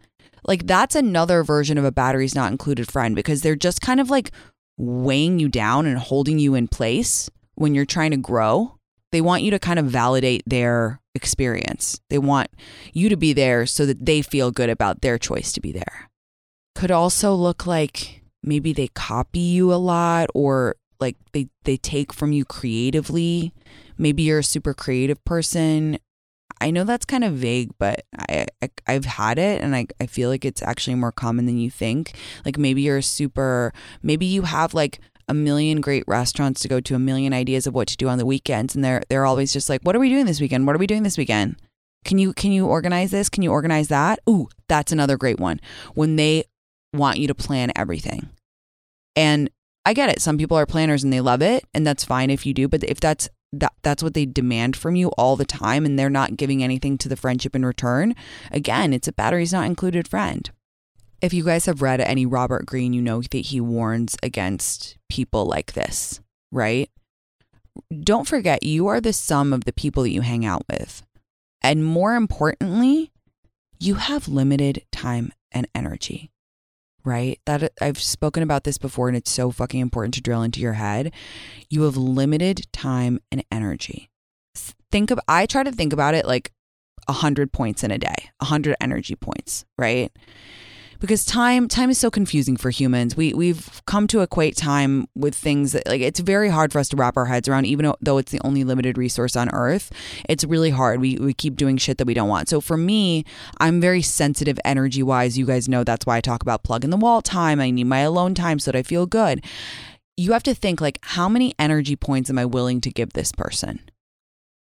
Like 0.45 0.67
that's 0.67 0.95
another 0.95 1.43
version 1.43 1.79
of 1.79 1.85
a 1.85 1.93
batteries 1.93 2.35
not 2.35 2.53
included 2.53 2.91
friend 2.91 3.15
because 3.15 3.43
they're 3.43 3.57
just 3.57 3.81
kind 3.81 4.01
of 4.01 4.11
like 4.11 4.31
weighing 4.77 5.39
you 5.39 5.49
down 5.49 5.87
and 5.87 5.99
holding 5.99 6.39
you 6.39 6.55
in 6.55 6.69
place 6.69 7.31
when 7.55 7.75
you're 7.75 7.85
trying 7.85 8.11
to 8.11 8.17
grow. 8.17 8.77
They 9.13 9.21
want 9.21 9.43
you 9.43 9.51
to 9.51 9.59
kind 9.59 9.79
of 9.79 9.87
validate 9.87 10.43
their 10.47 11.01
experience. 11.15 12.01
They 12.11 12.19
want 12.19 12.49
you 12.93 13.09
to 13.09 13.17
be 13.17 13.33
there 13.33 13.67
so 13.67 13.85
that 13.87 14.07
they 14.07 14.23
feel 14.23 14.51
good 14.51 14.71
about 14.71 15.03
their 15.03 15.19
choice 15.19 15.53
to 15.53 15.61
be 15.61 15.73
there. 15.73 16.09
Could 16.75 16.91
also 16.91 17.35
look 17.35 17.67
like 17.67 18.23
maybe 18.43 18.73
they 18.73 18.89
copy 18.89 19.41
you 19.41 19.73
a 19.73 19.77
lot 19.77 20.31
or 20.35 20.77
like 21.01 21.17
they 21.33 21.49
they 21.65 21.77
take 21.77 22.13
from 22.13 22.33
you 22.33 22.45
creatively. 22.45 23.53
Maybe 23.99 24.23
you're 24.23 24.41
a 24.41 24.45
super 24.45 24.75
creative 24.75 25.23
person. 25.25 25.99
I 26.61 26.71
know 26.71 26.85
that's 26.85 27.07
kind 27.07 27.25
of 27.25 27.35
vague, 27.35 27.71
but 27.79 28.05
I, 28.19 28.47
I 28.87 28.93
have 28.93 29.07
had 29.07 29.39
it 29.39 29.63
and 29.63 29.75
I 29.75 29.87
I 30.01 30.07
feel 30.07 30.29
like 30.29 30.45
it's 30.45 30.63
actually 30.63 30.97
more 30.97 31.13
common 31.13 31.47
than 31.47 31.59
you 31.59 31.71
think. 31.71 32.15
Like 32.45 32.59
maybe 32.59 32.83
you're 32.83 32.99
a 32.99 33.03
super 33.03 33.73
maybe 34.03 34.27
you 34.27 34.43
have 34.43 34.75
like 34.75 35.01
a 35.29 35.35
million 35.35 35.81
great 35.81 36.05
restaurants 36.07 36.61
to 36.61 36.69
go 36.69 36.81
to, 36.81 36.95
a 36.97 36.99
million 36.99 37.33
ideas 37.33 37.67
of 37.67 37.75
what 37.75 37.87
to 37.89 37.97
do 37.97 38.09
on 38.09 38.19
the 38.19 38.27
weekends 38.27 38.75
and 38.75 38.85
they're 38.85 39.03
they're 39.09 39.27
always 39.27 39.53
just 39.53 39.69
like, 39.69 39.83
"What 39.83 39.97
are 39.97 40.01
we 40.01 40.11
doing 40.11 40.27
this 40.27 40.41
weekend? 40.41 40.67
What 40.67 40.77
are 40.77 40.81
we 40.81 40.87
doing 40.87 41.03
this 41.03 41.19
weekend?" 41.19 41.57
Can 42.05 42.19
you 42.19 42.33
can 42.33 42.53
you 42.53 42.67
organize 42.67 43.11
this? 43.11 43.29
Can 43.29 43.43
you 43.43 43.51
organize 43.51 43.89
that? 43.89 44.21
Ooh, 44.29 44.49
that's 44.69 44.93
another 44.93 45.17
great 45.17 45.39
one. 45.39 45.61
When 45.95 46.17
they 46.17 46.45
want 46.93 47.19
you 47.19 47.27
to 47.29 47.35
plan 47.35 47.73
everything. 47.77 48.31
And 49.17 49.51
I 49.87 49.95
get 49.95 50.11
it. 50.11 50.21
Some 50.21 50.39
people 50.39 50.57
are 50.57 50.67
planners 50.67 51.03
and 51.03 51.13
they 51.13 51.21
love 51.21 51.43
it, 51.43 51.65
and 51.73 51.87
that's 51.87 52.05
fine 52.05 52.31
if 52.31 52.45
you 52.45 52.55
do. 52.55 52.69
But 52.69 52.85
if 52.85 53.01
that's 53.01 53.29
that 53.53 53.73
that's 53.83 54.03
what 54.03 54.15
they 54.15 54.27
demand 54.27 54.77
from 54.77 54.95
you 54.95 55.09
all 55.11 55.37
the 55.37 55.45
time, 55.45 55.85
and 55.85 55.99
they're 55.99 56.11
not 56.11 56.37
giving 56.37 56.63
anything 56.63 56.99
to 56.99 57.09
the 57.09 57.17
friendship 57.17 57.57
in 57.57 57.65
return, 57.65 58.15
again, 58.53 58.93
it's 58.93 59.09
a 59.09 59.13
batteries 59.13 59.53
not 59.53 59.67
included 59.67 60.07
friend. 60.07 60.51
If 61.21 61.35
you 61.35 61.45
guys 61.45 61.67
have 61.67 61.83
read 61.83 62.01
any 62.01 62.25
Robert 62.25 62.65
Greene, 62.65 62.93
you 62.93 63.03
know 63.03 63.21
that 63.21 63.47
he 63.47 63.61
warns 63.61 64.17
against 64.23 64.97
people 65.11 65.45
like 65.45 65.73
this, 65.73 66.21
right? 66.51 66.89
Don't 68.03 68.27
forget, 68.27 68.63
you 68.63 68.87
are 68.87 69.01
the 69.01 69.13
sum 69.13 69.53
of 69.53 69.65
the 69.65 69.73
people 69.73 70.05
that 70.05 70.11
you 70.11 70.23
hang 70.23 70.47
out 70.47 70.63
with. 70.71 71.03
And 71.63 71.85
more 71.85 72.15
importantly, 72.15 73.13
you 73.79 73.97
have 73.97 74.29
limited 74.29 74.83
time 74.91 75.33
and 75.53 75.69
energy 75.75 76.31
right? 77.05 77.41
That 77.47 77.73
I've 77.81 78.01
spoken 78.01 78.43
about 78.43 78.65
this 78.65 78.79
before 78.79 79.09
and 79.09 79.17
it's 79.17 79.31
so 79.31 79.51
fucking 79.51 79.81
important 79.81 80.15
to 80.15 80.21
drill 80.21 80.43
into 80.43 80.61
your 80.61 80.75
head. 80.75 81.13
You 81.69 81.83
have 81.83 81.97
limited 81.97 82.67
time 82.73 83.21
and 83.31 83.45
energy. 83.51 84.11
Think 84.91 85.11
of 85.11 85.21
I 85.29 85.47
try 85.47 85.63
to 85.63 85.73
think 85.73 85.93
about 85.93 86.15
it 86.15 86.27
like 86.27 86.53
100 87.07 87.53
points 87.53 87.83
in 87.85 87.91
a 87.91 87.99
day, 87.99 88.31
100 88.39 88.77
energy 88.81 89.17
points, 89.17 89.65
right? 89.79 90.11
Because 91.01 91.25
time 91.25 91.67
time 91.67 91.91
is 91.91 91.99
so 91.99 92.11
confusing 92.11 92.57
for 92.57 92.71
humans. 92.71 93.17
We 93.17 93.33
we've 93.33 93.81
come 93.87 94.07
to 94.09 94.21
equate 94.21 94.57
time 94.57 95.09
with 95.15 95.35
things 95.35 95.73
that 95.73 95.87
like 95.89 96.03
it's 96.03 96.21
very 96.21 96.51
hard 96.51 96.73
for 96.73 96.79
us 96.79 96.89
to 96.91 96.97
wrap 96.97 97.17
our 97.17 97.25
heads 97.25 97.49
around 97.49 97.65
even 97.65 97.93
though 98.01 98.19
it's 98.19 98.31
the 98.31 98.41
only 98.45 98.63
limited 98.65 98.99
resource 98.99 99.35
on 99.35 99.49
earth. 99.51 99.91
It's 100.29 100.45
really 100.45 100.71
hard. 100.71 101.01
We 101.01 101.17
we 101.17 101.35
keep 101.35 101.57
doing 101.57 101.79
shit 101.79 101.99
that 101.99 102.07
we 102.07 102.15
don't 102.15 102.29
want. 102.29 102.49
So 102.49 102.61
for 102.61 102.77
me, 102.77 103.25
I'm 103.59 103.81
very 103.81 104.03
sensitive 104.03 104.61
energy 104.65 105.03
wise. 105.03 105.39
You 105.39 105.47
guys 105.47 105.69
know 105.69 105.83
that's 105.83 106.07
why 106.07 106.19
I 106.19 106.21
talk 106.21 106.43
about 106.43 106.63
plug 106.63 106.85
in 106.85 106.91
the 106.91 106.97
wall 106.97 107.23
time. 107.23 107.61
I 107.61 107.71
need 107.71 107.85
my 107.85 108.01
alone 108.01 108.35
time 108.35 108.59
so 108.59 108.71
that 108.71 108.79
I 108.79 108.83
feel 108.83 109.07
good. 109.07 109.43
You 110.17 110.33
have 110.33 110.43
to 110.45 110.55
think 110.55 110.83
like 110.83 110.99
how 111.03 111.29
many 111.29 111.55
energy 111.59 111.97
points 111.97 112.29
am 112.29 112.39
I 112.39 112.45
willing 112.45 112.81
to 112.83 112.91
give 112.91 113.15
this 113.15 113.33
person? 113.33 113.81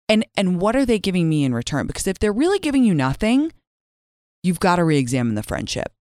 And 0.08 0.26
and 0.36 0.60
what 0.60 0.74
are 0.74 0.84
they 0.84 0.98
giving 0.98 1.28
me 1.28 1.44
in 1.44 1.54
return? 1.54 1.86
Because 1.86 2.08
if 2.08 2.18
they're 2.18 2.32
really 2.32 2.58
giving 2.58 2.84
you 2.84 2.92
nothing, 2.92 3.52
you've 4.42 4.60
got 4.60 4.76
to 4.76 4.84
re-examine 4.84 5.36
the 5.36 5.42
friendship. 5.42 5.93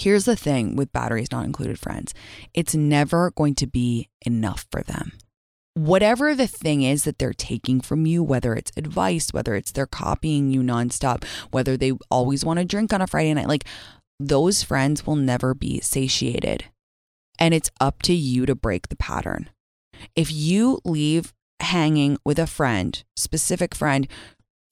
Here's 0.00 0.24
the 0.24 0.34
thing 0.34 0.76
with 0.76 0.94
batteries 0.94 1.30
not 1.30 1.44
included 1.44 1.78
friends 1.78 2.14
it's 2.54 2.74
never 2.74 3.32
going 3.32 3.54
to 3.56 3.66
be 3.66 4.08
enough 4.24 4.66
for 4.72 4.82
them. 4.82 5.12
Whatever 5.74 6.34
the 6.34 6.46
thing 6.46 6.82
is 6.82 7.04
that 7.04 7.18
they're 7.18 7.34
taking 7.34 7.82
from 7.82 8.06
you, 8.06 8.22
whether 8.22 8.54
it's 8.54 8.72
advice, 8.78 9.30
whether 9.34 9.54
it's 9.54 9.72
they're 9.72 9.84
copying 9.84 10.50
you 10.50 10.62
nonstop, 10.62 11.24
whether 11.50 11.76
they 11.76 11.92
always 12.10 12.46
want 12.46 12.58
to 12.58 12.64
drink 12.64 12.94
on 12.94 13.02
a 13.02 13.06
Friday 13.06 13.34
night, 13.34 13.46
like 13.46 13.66
those 14.18 14.62
friends 14.62 15.06
will 15.06 15.16
never 15.16 15.52
be 15.52 15.80
satiated. 15.80 16.64
And 17.38 17.52
it's 17.52 17.70
up 17.78 18.00
to 18.02 18.14
you 18.14 18.46
to 18.46 18.54
break 18.54 18.88
the 18.88 18.96
pattern. 18.96 19.50
If 20.16 20.32
you 20.32 20.80
leave 20.82 21.34
hanging 21.60 22.16
with 22.24 22.38
a 22.38 22.46
friend, 22.46 23.04
specific 23.16 23.74
friend, 23.74 24.08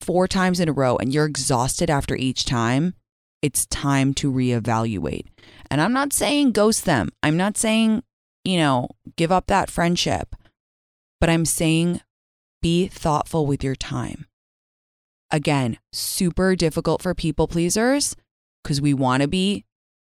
four 0.01 0.27
times 0.27 0.59
in 0.59 0.69
a 0.69 0.73
row 0.73 0.97
and 0.97 1.13
you're 1.13 1.25
exhausted 1.25 1.91
after 1.91 2.15
each 2.15 2.45
time, 2.45 2.95
it's 3.41 3.65
time 3.67 4.13
to 4.15 4.31
reevaluate. 4.31 5.25
And 5.71 5.81
I'm 5.81 5.93
not 5.93 6.13
saying 6.13 6.51
ghost 6.51 6.85
them. 6.85 7.09
I'm 7.23 7.37
not 7.37 7.57
saying, 7.57 8.03
you 8.43 8.57
know, 8.57 8.89
give 9.15 9.31
up 9.31 9.47
that 9.47 9.69
friendship. 9.69 10.35
But 11.19 11.29
I'm 11.29 11.45
saying 11.45 12.01
be 12.61 12.87
thoughtful 12.87 13.45
with 13.45 13.63
your 13.63 13.75
time. 13.75 14.25
Again, 15.31 15.77
super 15.93 16.55
difficult 16.55 17.01
for 17.01 17.13
people 17.13 17.47
pleasers 17.47 18.15
because 18.63 18.81
we 18.81 18.93
want 18.93 19.21
to 19.21 19.27
be, 19.27 19.65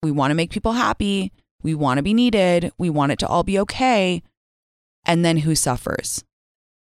we 0.03 0.11
want 0.11 0.31
to 0.31 0.35
make 0.35 0.51
people 0.51 0.73
happy. 0.73 1.31
We 1.63 1.73
want 1.73 1.97
to 1.97 2.03
be 2.03 2.13
needed. 2.13 2.71
We 2.77 2.89
want 2.89 3.11
it 3.11 3.19
to 3.19 3.27
all 3.27 3.43
be 3.43 3.57
okay. 3.59 4.21
And 5.05 5.23
then 5.23 5.37
who 5.37 5.55
suffers? 5.55 6.23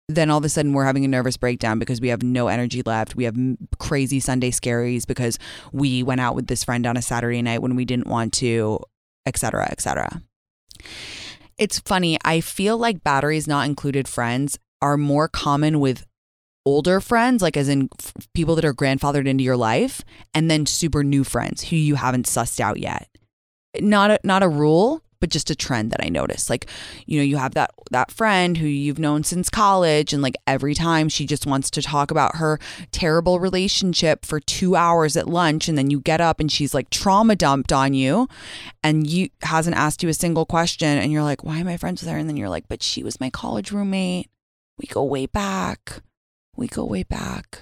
Then 0.08 0.30
all 0.30 0.38
of 0.38 0.44
a 0.44 0.48
sudden 0.48 0.72
we're 0.72 0.86
having 0.86 1.04
a 1.04 1.08
nervous 1.08 1.36
breakdown 1.36 1.78
because 1.78 2.00
we 2.00 2.08
have 2.08 2.22
no 2.22 2.48
energy 2.48 2.82
left. 2.84 3.14
We 3.14 3.24
have 3.24 3.36
crazy 3.78 4.20
Sunday 4.20 4.50
scaries 4.50 5.06
because 5.06 5.38
we 5.72 6.02
went 6.02 6.20
out 6.20 6.34
with 6.34 6.46
this 6.46 6.64
friend 6.64 6.86
on 6.86 6.96
a 6.96 7.02
Saturday 7.02 7.42
night 7.42 7.60
when 7.60 7.76
we 7.76 7.84
didn't 7.84 8.06
want 8.06 8.32
to, 8.34 8.80
etc., 9.26 9.68
etc. 9.70 10.22
It's 11.58 11.78
funny. 11.80 12.16
I 12.24 12.40
feel 12.40 12.78
like 12.78 13.04
batteries 13.04 13.46
not 13.46 13.66
included 13.66 14.09
friends 14.09 14.59
are 14.80 14.96
more 14.96 15.28
common 15.28 15.78
with 15.78 16.06
older 16.64 17.00
friends, 17.00 17.42
like 17.42 17.56
as 17.56 17.68
in 17.68 17.88
f- 17.98 18.12
people 18.32 18.54
that 18.54 18.64
are 18.64 18.74
grandfathered 18.74 19.26
into 19.26 19.44
your 19.44 19.56
life, 19.56 20.02
and 20.32 20.50
then 20.50 20.66
super 20.66 21.02
new 21.02 21.24
friends 21.24 21.64
who 21.64 21.76
you 21.76 21.96
haven't 21.96 22.26
sussed 22.26 22.61
out 22.61 22.78
yet. 22.78 23.09
Not 23.80 24.11
a, 24.11 24.20
not 24.24 24.42
a 24.42 24.48
rule, 24.48 25.02
but 25.20 25.30
just 25.30 25.50
a 25.50 25.54
trend 25.54 25.90
that 25.90 26.04
I 26.04 26.08
noticed. 26.08 26.48
Like, 26.50 26.66
you 27.06 27.18
know, 27.18 27.24
you 27.24 27.36
have 27.36 27.54
that 27.54 27.70
that 27.90 28.10
friend 28.10 28.56
who 28.56 28.66
you've 28.66 28.98
known 28.98 29.24
since 29.24 29.48
college 29.48 30.12
and 30.12 30.22
like 30.22 30.36
every 30.46 30.74
time 30.74 31.08
she 31.08 31.26
just 31.26 31.46
wants 31.46 31.70
to 31.70 31.82
talk 31.82 32.10
about 32.10 32.36
her 32.36 32.58
terrible 32.90 33.40
relationship 33.40 34.24
for 34.24 34.40
2 34.40 34.76
hours 34.76 35.16
at 35.16 35.28
lunch 35.28 35.68
and 35.68 35.78
then 35.78 35.90
you 35.90 36.00
get 36.00 36.20
up 36.20 36.38
and 36.40 36.52
she's 36.52 36.74
like 36.74 36.90
trauma 36.90 37.34
dumped 37.34 37.72
on 37.72 37.94
you 37.94 38.28
and 38.82 39.08
you 39.08 39.28
hasn't 39.42 39.76
asked 39.76 40.02
you 40.02 40.08
a 40.08 40.14
single 40.14 40.46
question 40.46 40.98
and 40.98 41.10
you're 41.12 41.22
like, 41.22 41.44
"Why 41.44 41.58
am 41.58 41.68
I 41.68 41.76
friends 41.76 42.02
with 42.02 42.10
her?" 42.10 42.18
And 42.18 42.28
then 42.28 42.36
you're 42.36 42.48
like, 42.48 42.68
"But 42.68 42.82
she 42.82 43.02
was 43.02 43.20
my 43.20 43.30
college 43.30 43.72
roommate. 43.72 44.30
We 44.78 44.86
go 44.86 45.02
way 45.04 45.26
back. 45.26 46.02
We 46.56 46.68
go 46.68 46.84
way 46.84 47.02
back." 47.02 47.60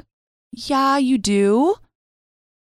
Yeah, 0.53 0.99
you 0.99 1.19
do. 1.19 1.77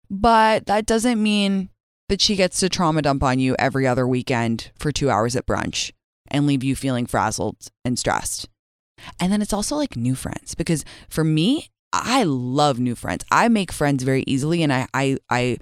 But 0.09 0.65
that 0.67 0.85
doesn't 0.85 1.21
mean 1.21 1.69
that 2.09 2.21
she 2.21 2.35
gets 2.35 2.59
to 2.59 2.69
trauma 2.69 3.01
dump 3.01 3.23
on 3.23 3.39
you 3.39 3.55
every 3.59 3.85
other 3.85 4.07
weekend 4.07 4.71
for 4.77 4.91
two 4.91 5.09
hours 5.09 5.35
at 5.35 5.45
brunch 5.45 5.91
and 6.29 6.47
leave 6.47 6.63
you 6.63 6.75
feeling 6.75 7.05
frazzled 7.05 7.69
and 7.83 7.97
stressed. 7.97 8.47
And 9.19 9.31
then 9.31 9.41
it's 9.41 9.53
also 9.53 9.75
like 9.75 9.95
new 9.95 10.15
friends 10.15 10.55
because 10.55 10.83
for 11.09 11.23
me, 11.23 11.69
I 11.93 12.23
love 12.23 12.79
new 12.79 12.95
friends. 12.95 13.23
I 13.31 13.47
make 13.47 13.71
friends 13.71 14.03
very 14.03 14.23
easily 14.27 14.63
and 14.63 14.73
I 14.73 14.87
I 14.93 15.17
I 15.29 15.57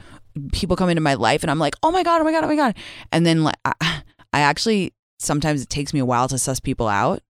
people 0.52 0.76
come 0.76 0.89
into 0.89 1.02
my 1.02 1.14
life 1.14 1.43
and 1.43 1.52
I'm 1.52 1.60
like, 1.60 1.76
"Oh 1.84 1.91
my 1.91 2.04
god, 2.04 2.22
oh 2.22 2.24
my 2.24 2.32
god, 2.32 2.43
oh 2.43 2.48
my 2.48 2.56
god." 2.56 2.76
And 3.12 3.26
then 3.26 3.43
like 3.43 3.58
I, 3.64 4.02
I 4.34 4.39
actually 4.39 4.93
sometimes 5.20 5.62
it 5.62 5.70
takes 5.70 5.93
me 5.93 6.00
a 6.00 6.06
while 6.06 6.28
to 6.30 6.38
suss 6.38 6.60
people 6.60 6.88
out. 6.88 7.22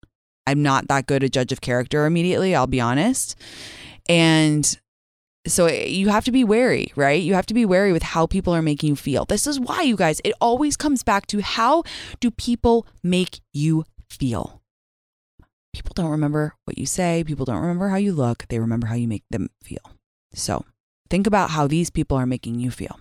I'm 0.47 0.61
not 0.61 0.88
that 0.88 1.07
good 1.07 1.24
a 1.24 1.30
judge 1.30 1.51
of 1.51 1.61
character 1.61 2.05
immediately, 2.05 2.55
I'll 2.55 2.68
be 2.68 2.82
honest. 2.82 3.36
And 4.07 4.80
so 5.48 5.66
eh, 5.66 5.86
you 5.86 6.10
have 6.10 6.26
to 6.26 6.32
be 6.32 6.43
wary, 6.43 6.91
right? 6.96 7.22
You 7.22 7.34
have 7.34 7.46
to 7.48 7.54
be 7.54 7.66
wary 7.66 7.91
with 7.91 8.04
how 8.04 8.26
people 8.26 8.54
are 8.54 8.62
making 8.62 8.89
you 8.89 8.96
feel. 8.96 9.26
This 9.26 9.48
is 9.48 9.60
why, 9.60 9.82
you 9.82 9.96
guys, 9.96 10.22
it 10.24 10.34
always 10.41 10.76
comes 10.76 11.04
back 11.04 11.28
to 11.28 11.41
how 11.41 11.84
do 12.20 12.32
people 12.32 12.88
make 13.04 13.41
you 13.54 13.86
feel? 14.10 14.62
People 15.74 15.93
don't 15.93 16.12
remember 16.12 16.56
what 16.66 16.78
you 16.78 16.86
say, 16.86 17.24
people 17.26 17.46
don't 17.46 17.62
remember 17.62 17.89
how 17.89 17.98
you 17.98 18.14
look, 18.14 18.46
they 18.48 18.60
remember 18.60 18.88
how 18.88 18.96
you 18.96 19.08
make 19.08 19.24
them 19.30 19.50
feel. 19.62 19.82
So 20.34 20.66
think 21.10 21.28
about 21.28 21.52
how 21.52 21.68
these 21.68 21.89
people 21.89 22.18
are 22.18 22.26
making 22.26 22.60
you 22.60 22.72
feel. 22.72 23.00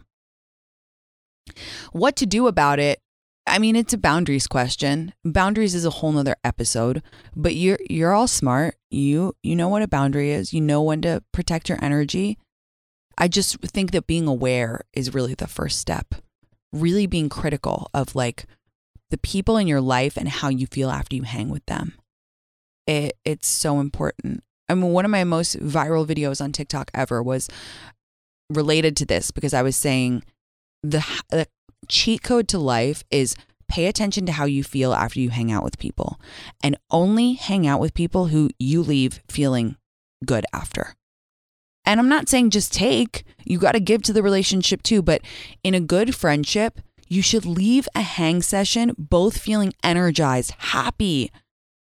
What 1.93 2.17
to 2.17 2.27
do 2.27 2.47
about 2.47 2.79
it 2.79 3.01
I 3.47 3.59
mean, 3.59 3.77
it's 3.77 3.93
a 3.93 3.99
boundaries 3.99 4.47
question. 4.47 5.13
Boundaries 5.25 5.75
is 5.75 5.85
a 5.85 5.91
whole 5.91 6.13
nother 6.13 6.37
episode, 6.43 7.03
but 7.37 7.55
you're 7.55 7.79
you're 7.89 8.13
all 8.13 8.27
smart. 8.27 8.77
You 8.91 9.35
you 9.43 9.55
know 9.55 9.69
what 9.69 9.83
a 9.83 9.89
boundary 9.89 10.31
is. 10.31 10.53
You 10.53 10.61
know 10.61 10.83
when 10.83 11.03
to 11.03 11.23
protect 11.33 11.69
your 11.69 11.79
energy. 11.83 12.39
I 13.19 13.29
just 13.29 13.59
think 13.61 13.93
that 13.93 14.07
being 14.07 14.27
aware 14.27 14.83
is 14.93 15.15
really 15.15 15.35
the 15.35 15.47
first 15.47 15.79
step. 15.79 16.15
Really 16.73 17.07
being 17.07 17.29
critical 17.29 17.89
of 17.95 18.17
like 18.17 18.47
the 19.11 19.19
people 19.19 19.57
in 19.57 19.69
your 19.69 19.81
life 19.81 20.17
and 20.17 20.29
how 20.29 20.49
you 20.49 20.67
feel 20.67 20.91
after 20.91 21.15
you 21.15 21.23
hang 21.23 21.51
with 21.51 21.65
them. 21.67 21.95
It 22.87 23.17
it's 23.25 23.47
so 23.47 23.79
important. 23.79 24.43
I 24.69 24.75
mean, 24.75 24.93
one 24.93 25.05
of 25.05 25.11
my 25.11 25.25
most 25.25 25.61
viral 25.61 26.07
videos 26.07 26.41
on 26.41 26.53
TikTok 26.53 26.91
ever 26.95 27.23
was 27.23 27.49
related 28.51 28.97
to 28.97 29.07
this 29.07 29.31
because 29.31 29.55
I 29.55 29.63
was 29.63 29.77
saying 29.77 30.23
the, 30.85 31.05
the 31.31 31.47
cheat 31.89 32.23
code 32.23 32.49
to 32.49 32.59
life 32.59 33.03
is 33.11 33.35
pay 33.69 33.87
attention 33.87 34.27
to 34.27 34.33
how 34.33 34.45
you 34.45 34.63
feel 34.63 34.93
after 34.93 35.19
you 35.19 35.31
hang 35.31 35.51
out 35.51 35.65
with 35.65 35.79
people 35.79 36.21
and 36.63 36.77
only 36.91 37.33
hang 37.35 37.67
out 37.67 37.81
with 37.81 37.95
people 37.95 38.27
who 38.27 38.51
you 38.59 38.83
leave 38.83 39.21
feeling 39.29 39.77
good 40.25 40.45
after. 40.53 40.95
And 41.87 42.01
I'm 42.01 42.09
not 42.09 42.29
saying 42.29 42.51
just 42.51 42.73
take, 42.73 43.25
you 43.45 43.59
got 43.59 43.73
to 43.73 43.81
give 43.81 44.03
to 44.03 44.13
the 44.13 44.23
relationship 44.23 44.83
too, 44.83 45.03
but 45.03 45.23
in 45.63 45.75
a 45.75 45.81
good 45.81 46.15
friendship, 46.15 46.81
you 47.09 47.21
should 47.21 47.45
leave 47.45 47.89
a 47.95 48.03
hang 48.03 48.43
session 48.43 48.95
both 48.99 49.39
feeling 49.39 49.73
energized, 49.83 50.53
happy, 50.59 51.31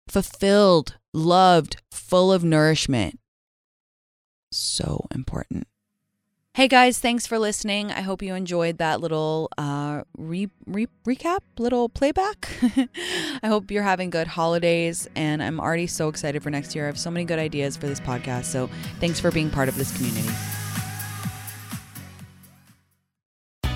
fulfilled, 0.08 0.96
loved, 1.14 1.80
full 1.90 2.32
of 2.32 2.42
nourishment. 2.42 3.18
So 4.50 5.06
important. 5.14 5.66
Hey 6.54 6.68
guys, 6.68 6.98
thanks 6.98 7.26
for 7.26 7.38
listening. 7.38 7.90
I 7.90 8.02
hope 8.02 8.20
you 8.20 8.34
enjoyed 8.34 8.76
that 8.76 9.00
little 9.00 9.48
uh, 9.56 10.02
re- 10.18 10.50
re- 10.66 10.86
recap, 11.06 11.38
little 11.56 11.88
playback. 11.88 12.46
I 13.42 13.46
hope 13.48 13.70
you're 13.70 13.82
having 13.82 14.10
good 14.10 14.26
holidays, 14.26 15.08
and 15.16 15.42
I'm 15.42 15.58
already 15.58 15.86
so 15.86 16.08
excited 16.08 16.42
for 16.42 16.50
next 16.50 16.74
year. 16.74 16.84
I 16.84 16.88
have 16.88 16.98
so 16.98 17.10
many 17.10 17.24
good 17.24 17.38
ideas 17.38 17.78
for 17.78 17.86
this 17.86 18.00
podcast, 18.00 18.44
so 18.44 18.68
thanks 19.00 19.18
for 19.18 19.30
being 19.30 19.48
part 19.48 19.70
of 19.70 19.76
this 19.76 19.96
community. 19.96 20.28